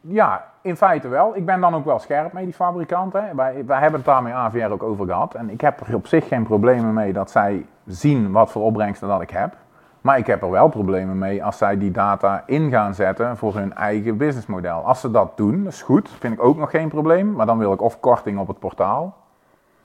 Ja, 0.02 0.46
in 0.62 0.78
feite 0.78 1.08
wel. 1.08 1.36
Ik 1.36 1.46
ben 1.46 1.62
dan 1.62 1.76
ook 1.76 1.86
wel 1.86 2.00
scherp 2.00 2.34
mee, 2.34 2.46
die 2.46 2.54
fabrikanten. 2.54 3.36
Wij, 3.36 3.66
wij 3.66 3.80
hebben 3.80 4.00
het 4.00 4.06
daar 4.06 4.24
met 4.24 4.34
AVR 4.34 4.72
ook 4.72 4.84
over 4.84 5.06
gehad. 5.06 5.34
En 5.34 5.50
ik 5.50 5.62
heb 5.62 5.80
er 5.80 5.96
op 5.96 6.08
zich 6.08 6.28
geen 6.28 6.44
problemen 6.44 6.94
mee 6.94 7.14
dat 7.14 7.32
zij 7.32 7.66
zien 7.86 8.32
wat 8.32 8.52
voor 8.52 8.62
opbrengsten 8.62 9.08
dat 9.08 9.22
ik 9.22 9.30
heb. 9.30 9.56
Maar 10.02 10.18
ik 10.18 10.28
heb 10.28 10.42
er 10.42 10.50
wel 10.50 10.68
problemen 10.68 11.18
mee 11.18 11.44
als 11.44 11.58
zij 11.58 11.78
die 11.78 11.92
data 11.92 12.44
in 12.46 12.70
gaan 12.72 12.94
zetten 12.94 13.38
voor 13.38 13.56
hun 13.56 13.74
eigen 13.74 14.18
businessmodel. 14.18 14.82
Als 14.86 15.00
ze 15.00 15.12
dat 15.12 15.38
doen, 15.38 15.64
dat 15.64 15.74
is 15.74 15.82
goed, 15.82 16.10
vind 16.10 16.34
ik 16.34 16.44
ook 16.44 16.58
nog 16.58 16.70
geen 16.70 16.90
probleem. 16.90 17.32
Maar 17.32 17.46
dan 17.46 17.58
wil 17.58 17.74
ik 17.74 17.82
of 17.82 18.00
korting 18.00 18.40
op 18.40 18.48
het 18.48 18.60
portaal. 18.60 19.16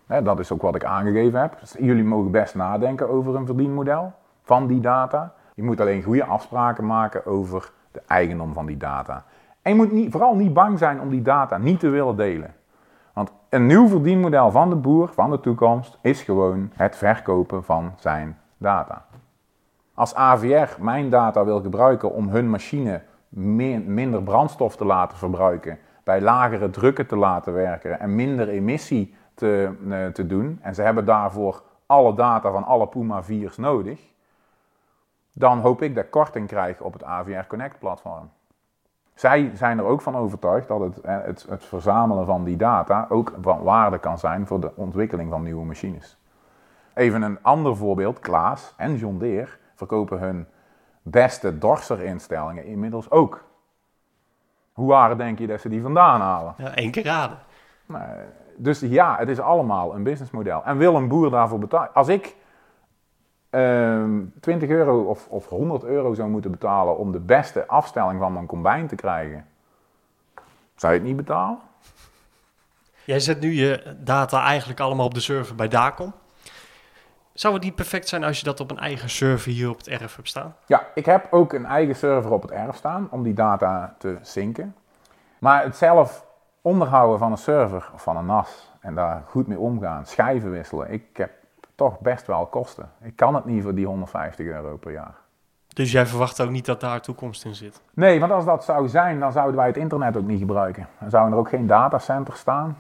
dat 0.07 0.39
is 0.39 0.53
ook 0.53 0.63
wat 0.63 0.75
ik 0.75 0.85
aangegeven 0.85 1.41
heb. 1.41 1.61
Dus 1.61 1.77
jullie 1.79 2.05
mogen 2.05 2.31
best 2.31 2.55
nadenken 2.55 3.09
over 3.09 3.35
een 3.37 3.47
verdienmodel 3.47 4.13
van 4.43 4.67
die 4.67 4.81
data. 4.81 5.33
Je 5.55 5.63
moet 5.63 5.81
alleen 5.81 6.03
goede 6.03 6.25
afspraken 6.25 6.87
maken 6.87 7.27
over 7.27 7.71
de 7.93 8.03
eigendom 8.07 8.53
van 8.53 8.67
die 8.67 8.77
data. 8.77 9.25
En 9.63 9.71
je 9.71 9.77
moet 9.77 9.93
niet, 9.93 10.11
vooral 10.11 10.35
niet 10.35 10.53
bang 10.53 10.79
zijn 10.79 11.01
om 11.01 11.11
die 11.11 11.23
data 11.23 11.59
niet 11.59 11.81
te 11.81 11.89
willen 11.89 12.17
delen. 12.17 12.55
Want 13.13 13.33
een 13.49 13.67
nieuw 13.67 13.89
verdienmodel 13.89 14.51
van 14.51 14.69
de 14.69 14.77
boer 14.77 15.09
van 15.09 15.31
de 15.31 15.41
toekomst 15.41 15.99
is 16.01 16.23
gewoon 16.23 16.71
het 16.75 16.97
verkopen 16.97 17.65
van 17.65 17.93
zijn 17.97 18.39
data. 18.57 19.05
Als 19.95 20.15
AVR 20.15 20.83
mijn 20.83 21.11
data 21.11 21.45
wil 21.45 21.61
gebruiken 21.61 22.13
om 22.13 22.29
hun 22.29 22.51
machine 22.51 23.03
minder 23.29 24.23
brandstof 24.23 24.77
te 24.77 24.85
laten 24.85 25.19
verbruiken, 25.19 25.79
bij 26.05 26.21
lagere 26.21 26.71
drukken 26.71 27.07
te 27.07 27.17
laten 27.17 27.53
werken 27.53 28.01
en 28.01 28.15
minder 28.15 28.49
emissie 28.49 29.15
te, 29.35 29.73
eh, 29.91 30.07
te 30.07 30.27
doen, 30.27 30.59
en 30.63 30.75
ze 30.75 30.83
hebben 30.83 31.05
daarvoor 31.05 31.63
alle 31.87 32.15
data 32.15 32.51
van 32.51 32.65
alle 32.65 32.89
Puma 32.89 33.23
4's 33.23 33.57
nodig, 33.57 34.01
dan 35.33 35.61
hoop 35.61 35.83
ik 35.83 35.95
dat 35.95 36.11
korting 36.11 36.49
krijg 36.49 36.81
op 36.81 36.93
het 36.93 37.05
AVR 37.05 37.47
Connect 37.49 37.79
platform. 37.79 38.31
Zij 39.15 39.51
zijn 39.55 39.79
er 39.79 39.85
ook 39.85 40.01
van 40.01 40.17
overtuigd 40.17 40.69
dat 40.69 40.81
het, 40.81 41.01
eh, 41.01 41.17
het, 41.23 41.47
het, 41.49 41.65
verzamelen 41.65 42.27
van 42.27 42.45
die 42.45 42.57
data 42.57 43.07
ook 43.09 43.33
van 43.41 43.63
waarde 43.63 43.99
kan 43.99 44.19
zijn 44.19 44.47
voor 44.47 44.61
de 44.61 44.77
ontwikkeling 44.77 45.31
van 45.31 45.43
nieuwe 45.43 45.65
machines. 45.65 46.17
Even 46.95 47.23
een 47.23 47.43
ander 47.43 47.77
voorbeeld, 47.77 48.19
Klaas 48.19 48.75
en 48.77 48.97
John 48.97 49.19
Deere 49.19 49.49
verkopen 49.75 50.19
hun 50.19 50.47
beste 51.03 51.59
dorserinstellingen 51.59 52.65
inmiddels 52.65 53.11
ook. 53.11 53.45
Hoe 54.73 54.89
waren 54.89 55.19
denk 55.19 55.39
je 55.39 55.47
dat 55.47 55.61
ze 55.61 55.69
die 55.69 55.83
vandaan 55.83 56.21
halen? 56.21 56.55
Ja, 56.57 56.75
één 56.75 56.91
keer 56.91 57.05
raden. 57.05 57.39
Dus 58.57 58.81
ja, 58.81 59.17
het 59.19 59.29
is 59.29 59.41
allemaal 59.41 59.95
een 59.95 60.03
businessmodel. 60.03 60.65
En 60.65 60.77
wil 60.77 60.97
een 60.97 61.09
boer 61.09 61.31
daarvoor 61.31 61.59
betalen? 61.59 61.95
Als 61.95 62.09
ik 62.09 62.37
20 63.53 64.69
ehm, 64.69 64.71
euro 64.71 65.03
of, 65.03 65.27
of 65.29 65.49
100 65.49 65.85
euro 65.85 66.15
zou 66.15 66.29
moeten 66.29 66.51
betalen 66.51 66.97
om 66.97 67.13
de 67.13 67.21
beste 67.21 67.67
afstelling 67.67 68.21
van 68.21 68.33
mijn 68.33 68.47
combine 68.47 68.87
te 68.87 68.95
krijgen, 68.95 69.47
zou 70.77 70.93
je 70.93 70.99
het 70.99 71.09
niet 71.09 71.17
betalen? 71.17 71.59
Jij 73.05 73.21
zet 73.21 73.41
nu 73.41 73.53
je 73.53 73.97
data 73.99 74.45
eigenlijk 74.45 74.81
allemaal 74.81 75.07
op 75.07 75.15
de 75.15 75.21
server 75.21 75.55
bij 75.55 75.69
Dacom. 75.69 76.13
Zou 77.33 77.55
het 77.55 77.63
niet 77.63 77.75
perfect 77.75 78.09
zijn 78.09 78.25
als 78.25 78.39
je 78.39 78.45
dat 78.45 78.61
op 78.61 78.71
een 78.71 78.79
eigen 78.79 79.11
server 79.11 79.51
hier 79.51 79.69
op 79.69 79.77
het 79.77 79.89
erf 79.89 80.17
hebt 80.17 80.29
staan? 80.29 80.57
Ja, 80.67 80.87
ik 80.95 81.05
heb 81.05 81.27
ook 81.31 81.53
een 81.53 81.67
eigen 81.67 81.97
server 81.97 82.33
op 82.33 82.43
het 82.43 82.51
erf 82.51 82.77
staan 82.77 83.09
om 83.11 83.23
die 83.23 83.35
data 83.35 83.95
te 83.99 84.19
zinken. 84.23 84.77
Maar 85.39 85.63
het 85.63 85.77
zelf 85.77 86.27
onderhouden 86.61 87.19
van 87.19 87.31
een 87.31 87.39
server 87.39 87.91
of 87.95 88.03
van 88.03 88.17
een 88.17 88.27
NAS 88.27 88.71
en 88.81 88.95
daar 88.95 89.23
goed 89.27 89.47
mee 89.47 89.59
omgaan, 89.59 90.07
schijven 90.07 90.51
wisselen. 90.51 90.91
Ik 90.91 91.05
heb 91.13 91.31
toch 91.83 92.01
best 92.01 92.27
wel 92.27 92.47
kosten. 92.47 92.91
Ik 93.03 93.17
kan 93.17 93.35
het 93.35 93.45
niet 93.45 93.63
voor 93.63 93.75
die 93.75 93.87
150 93.87 94.47
euro 94.47 94.77
per 94.77 94.93
jaar. 94.93 95.15
Dus 95.69 95.93
jij 95.93 96.07
verwacht 96.07 96.41
ook 96.41 96.51
niet 96.51 96.67
dat 96.67 96.81
daar 96.81 97.01
toekomst 97.01 97.45
in 97.45 97.55
zit? 97.55 97.83
Nee, 97.95 98.21
want 98.21 98.33
als 98.33 98.45
dat 98.45 98.65
zou 98.65 98.89
zijn, 98.89 99.21
dan 99.21 99.33
zouden 99.33 99.57
wij 99.57 99.67
het 99.67 99.77
internet 99.77 100.17
ook 100.17 100.27
niet 100.27 100.39
gebruiken. 100.39 100.89
Dan 101.01 101.11
zouden 101.11 101.33
er 101.33 101.39
ook 101.39 101.49
geen 101.49 101.67
datacenters 101.67 102.39
staan. 102.39 102.77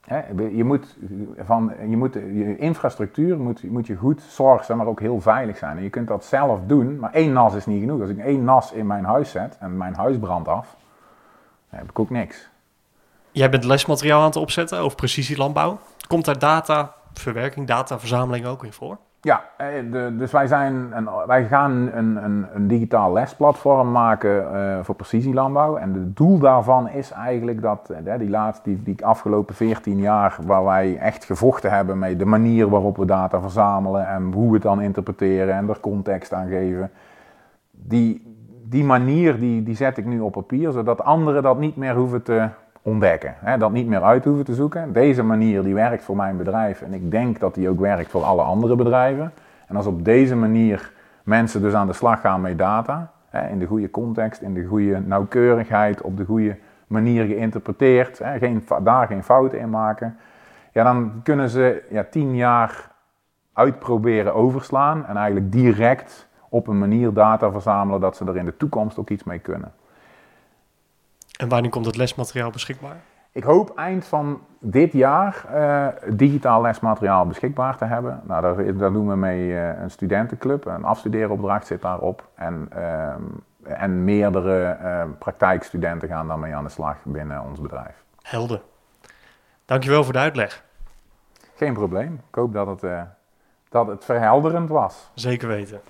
Hè, 0.00 0.22
je 0.56 0.64
moet 0.64 0.96
van 1.38 1.72
je, 1.88 1.96
moet, 1.96 2.14
je 2.14 2.56
infrastructuur 2.56 3.38
moet, 3.38 3.62
moet 3.62 3.86
je 3.86 3.96
goed 3.96 4.22
zorgen, 4.22 4.76
maar 4.76 4.86
ook 4.86 5.00
heel 5.00 5.20
veilig 5.20 5.56
zijn. 5.56 5.76
En 5.76 5.82
je 5.82 5.90
kunt 5.90 6.08
dat 6.08 6.24
zelf 6.24 6.60
doen, 6.66 6.98
maar 6.98 7.12
één 7.12 7.32
nas 7.32 7.54
is 7.54 7.66
niet 7.66 7.80
genoeg. 7.80 8.00
Als 8.00 8.10
ik 8.10 8.18
één 8.18 8.44
nas 8.44 8.72
in 8.72 8.86
mijn 8.86 9.04
huis 9.04 9.30
zet 9.30 9.56
en 9.60 9.76
mijn 9.76 9.94
huis 9.94 10.18
brandt 10.18 10.48
af, 10.48 10.76
dan 11.70 11.78
heb 11.78 11.90
ik 11.90 11.98
ook 11.98 12.10
niks. 12.10 12.48
Jij 13.30 13.50
bent 13.50 13.64
lesmateriaal 13.64 14.20
aan 14.20 14.26
het 14.26 14.36
opzetten 14.36 14.78
over 14.78 14.96
precisielandbouw. 14.96 15.78
Komt 16.06 16.24
daar 16.24 16.38
dataverwerking, 17.12 17.66
dataverzameling 17.66 18.46
ook 18.46 18.64
in 18.64 18.72
voor? 18.72 18.98
Ja, 19.20 19.44
eh, 19.56 19.66
dus 20.18 20.32
wij, 20.32 20.46
zijn 20.46 20.90
een, 20.92 21.08
wij 21.26 21.44
gaan 21.44 21.90
een, 21.92 22.24
een, 22.24 22.46
een 22.54 22.68
digitaal 22.68 23.12
lesplatform 23.12 23.90
maken 23.90 24.54
uh, 24.54 24.78
voor 24.82 24.94
precisielandbouw. 24.94 25.76
En 25.76 25.94
het 25.94 26.16
doel 26.16 26.38
daarvan 26.38 26.88
is 26.88 27.10
eigenlijk 27.10 27.62
dat 27.62 27.90
uh, 28.04 28.18
die 28.18 28.30
laatste, 28.30 28.62
die, 28.68 28.82
die 28.82 29.06
afgelopen 29.06 29.54
14 29.54 29.98
jaar, 29.98 30.36
waar 30.46 30.64
wij 30.64 30.96
echt 30.96 31.24
gevochten 31.24 31.70
hebben 31.70 31.98
met 31.98 32.18
de 32.18 32.24
manier 32.24 32.68
waarop 32.68 32.96
we 32.96 33.04
data 33.04 33.40
verzamelen 33.40 34.08
en 34.08 34.32
hoe 34.32 34.46
we 34.46 34.54
het 34.54 34.62
dan 34.62 34.80
interpreteren 34.80 35.54
en 35.54 35.68
er 35.68 35.80
context 35.80 36.32
aan 36.32 36.48
geven. 36.48 36.90
Die, 37.70 38.36
die 38.64 38.84
manier 38.84 39.38
die, 39.38 39.62
die 39.62 39.76
zet 39.76 39.98
ik 39.98 40.04
nu 40.04 40.20
op 40.20 40.32
papier, 40.32 40.72
zodat 40.72 41.02
anderen 41.02 41.42
dat 41.42 41.58
niet 41.58 41.76
meer 41.76 41.94
hoeven 41.94 42.22
te 42.22 42.48
ontdekken. 42.82 43.34
Hè, 43.38 43.58
dat 43.58 43.72
niet 43.72 43.86
meer 43.86 44.02
uit 44.02 44.24
hoeven 44.24 44.44
te 44.44 44.54
zoeken. 44.54 44.92
Deze 44.92 45.22
manier 45.22 45.62
die 45.62 45.74
werkt 45.74 46.04
voor 46.04 46.16
mijn 46.16 46.36
bedrijf 46.36 46.82
en 46.82 46.94
ik 46.94 47.10
denk 47.10 47.40
dat 47.40 47.54
die 47.54 47.68
ook 47.68 47.80
werkt 47.80 48.10
voor 48.10 48.22
alle 48.22 48.42
andere 48.42 48.76
bedrijven. 48.76 49.32
En 49.68 49.76
als 49.76 49.86
op 49.86 50.04
deze 50.04 50.36
manier 50.36 50.92
mensen 51.22 51.62
dus 51.62 51.74
aan 51.74 51.86
de 51.86 51.92
slag 51.92 52.20
gaan 52.20 52.40
met 52.40 52.58
data, 52.58 53.10
hè, 53.28 53.48
in 53.48 53.58
de 53.58 53.66
goede 53.66 53.90
context, 53.90 54.40
in 54.40 54.54
de 54.54 54.64
goede 54.64 55.00
nauwkeurigheid, 55.00 56.00
op 56.00 56.16
de 56.16 56.24
goede 56.24 56.56
manier 56.86 57.24
geïnterpreteerd, 57.24 58.18
hè, 58.18 58.38
geen, 58.38 58.64
daar 58.82 59.06
geen 59.06 59.22
fouten 59.22 59.58
in 59.58 59.70
maken, 59.70 60.16
ja, 60.72 60.84
dan 60.84 61.20
kunnen 61.22 61.48
ze 61.48 61.82
ja, 61.90 62.04
tien 62.10 62.36
jaar 62.36 62.90
uitproberen 63.52 64.34
overslaan 64.34 65.06
en 65.06 65.16
eigenlijk 65.16 65.52
direct 65.52 66.28
op 66.48 66.66
een 66.66 66.78
manier 66.78 67.12
data 67.12 67.50
verzamelen 67.50 68.00
dat 68.00 68.16
ze 68.16 68.24
er 68.24 68.36
in 68.36 68.44
de 68.44 68.56
toekomst 68.56 68.98
ook 68.98 69.10
iets 69.10 69.24
mee 69.24 69.38
kunnen. 69.38 69.72
En 71.42 71.48
wanneer 71.48 71.70
komt 71.70 71.86
het 71.86 71.96
lesmateriaal 71.96 72.50
beschikbaar? 72.50 72.96
Ik 73.32 73.42
hoop 73.42 73.76
eind 73.76 74.04
van 74.04 74.40
dit 74.58 74.92
jaar 74.92 75.44
uh, 75.54 75.86
digitaal 76.16 76.62
lesmateriaal 76.62 77.26
beschikbaar 77.26 77.76
te 77.76 77.84
hebben. 77.84 78.20
Nou, 78.24 78.42
daar, 78.42 78.76
daar 78.76 78.92
doen 78.92 79.08
we 79.08 79.16
mee 79.16 79.48
uh, 79.48 79.80
een 79.80 79.90
studentenclub, 79.90 80.66
een 80.66 80.84
afstudeeropdracht 80.84 81.66
zit 81.66 81.82
daarop. 81.82 82.28
En, 82.34 82.68
uh, 82.76 83.14
en 83.62 84.04
meerdere 84.04 84.76
praktijkstudenten 85.18 86.08
gaan 86.08 86.28
daarmee 86.28 86.54
aan 86.54 86.64
de 86.64 86.70
slag 86.70 86.96
binnen 87.04 87.42
ons 87.42 87.60
bedrijf. 87.60 88.04
Helder. 88.22 88.62
Dankjewel 89.64 90.04
voor 90.04 90.12
de 90.12 90.18
uitleg. 90.18 90.64
Geen 91.54 91.72
probleem. 91.72 92.12
Ik 92.28 92.34
hoop 92.34 92.52
dat 92.52 92.66
het, 92.66 93.06
dat 93.68 93.86
het 93.86 94.04
verhelderend 94.04 94.68
was. 94.68 95.10
Zeker 95.14 95.48
weten. 95.48 95.80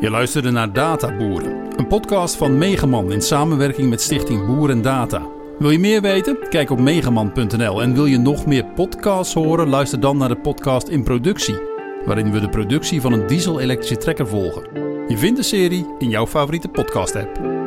Je 0.00 0.10
luisterde 0.10 0.50
naar 0.50 0.72
Databoeren, 0.72 1.78
een 1.78 1.86
podcast 1.86 2.36
van 2.36 2.58
Megaman 2.58 3.12
in 3.12 3.22
samenwerking 3.22 3.90
met 3.90 4.00
Stichting 4.00 4.46
Boer 4.46 4.70
en 4.70 4.82
Data. 4.82 5.26
Wil 5.58 5.70
je 5.70 5.78
meer 5.78 6.00
weten? 6.00 6.48
Kijk 6.48 6.70
op 6.70 6.78
megaman.nl. 6.78 7.82
En 7.82 7.94
wil 7.94 8.06
je 8.06 8.18
nog 8.18 8.46
meer 8.46 8.64
podcasts 8.64 9.34
horen? 9.34 9.68
Luister 9.68 10.00
dan 10.00 10.16
naar 10.16 10.28
de 10.28 10.40
podcast 10.40 10.88
In 10.88 11.02
Productie, 11.04 11.60
waarin 12.04 12.32
we 12.32 12.40
de 12.40 12.48
productie 12.48 13.00
van 13.00 13.12
een 13.12 13.26
diesel-elektrische 13.26 13.96
trekker 13.96 14.28
volgen. 14.28 14.68
Je 15.08 15.18
vindt 15.18 15.36
de 15.36 15.42
serie 15.42 15.86
in 15.98 16.08
jouw 16.08 16.26
favoriete 16.26 16.68
podcast-app. 16.68 17.57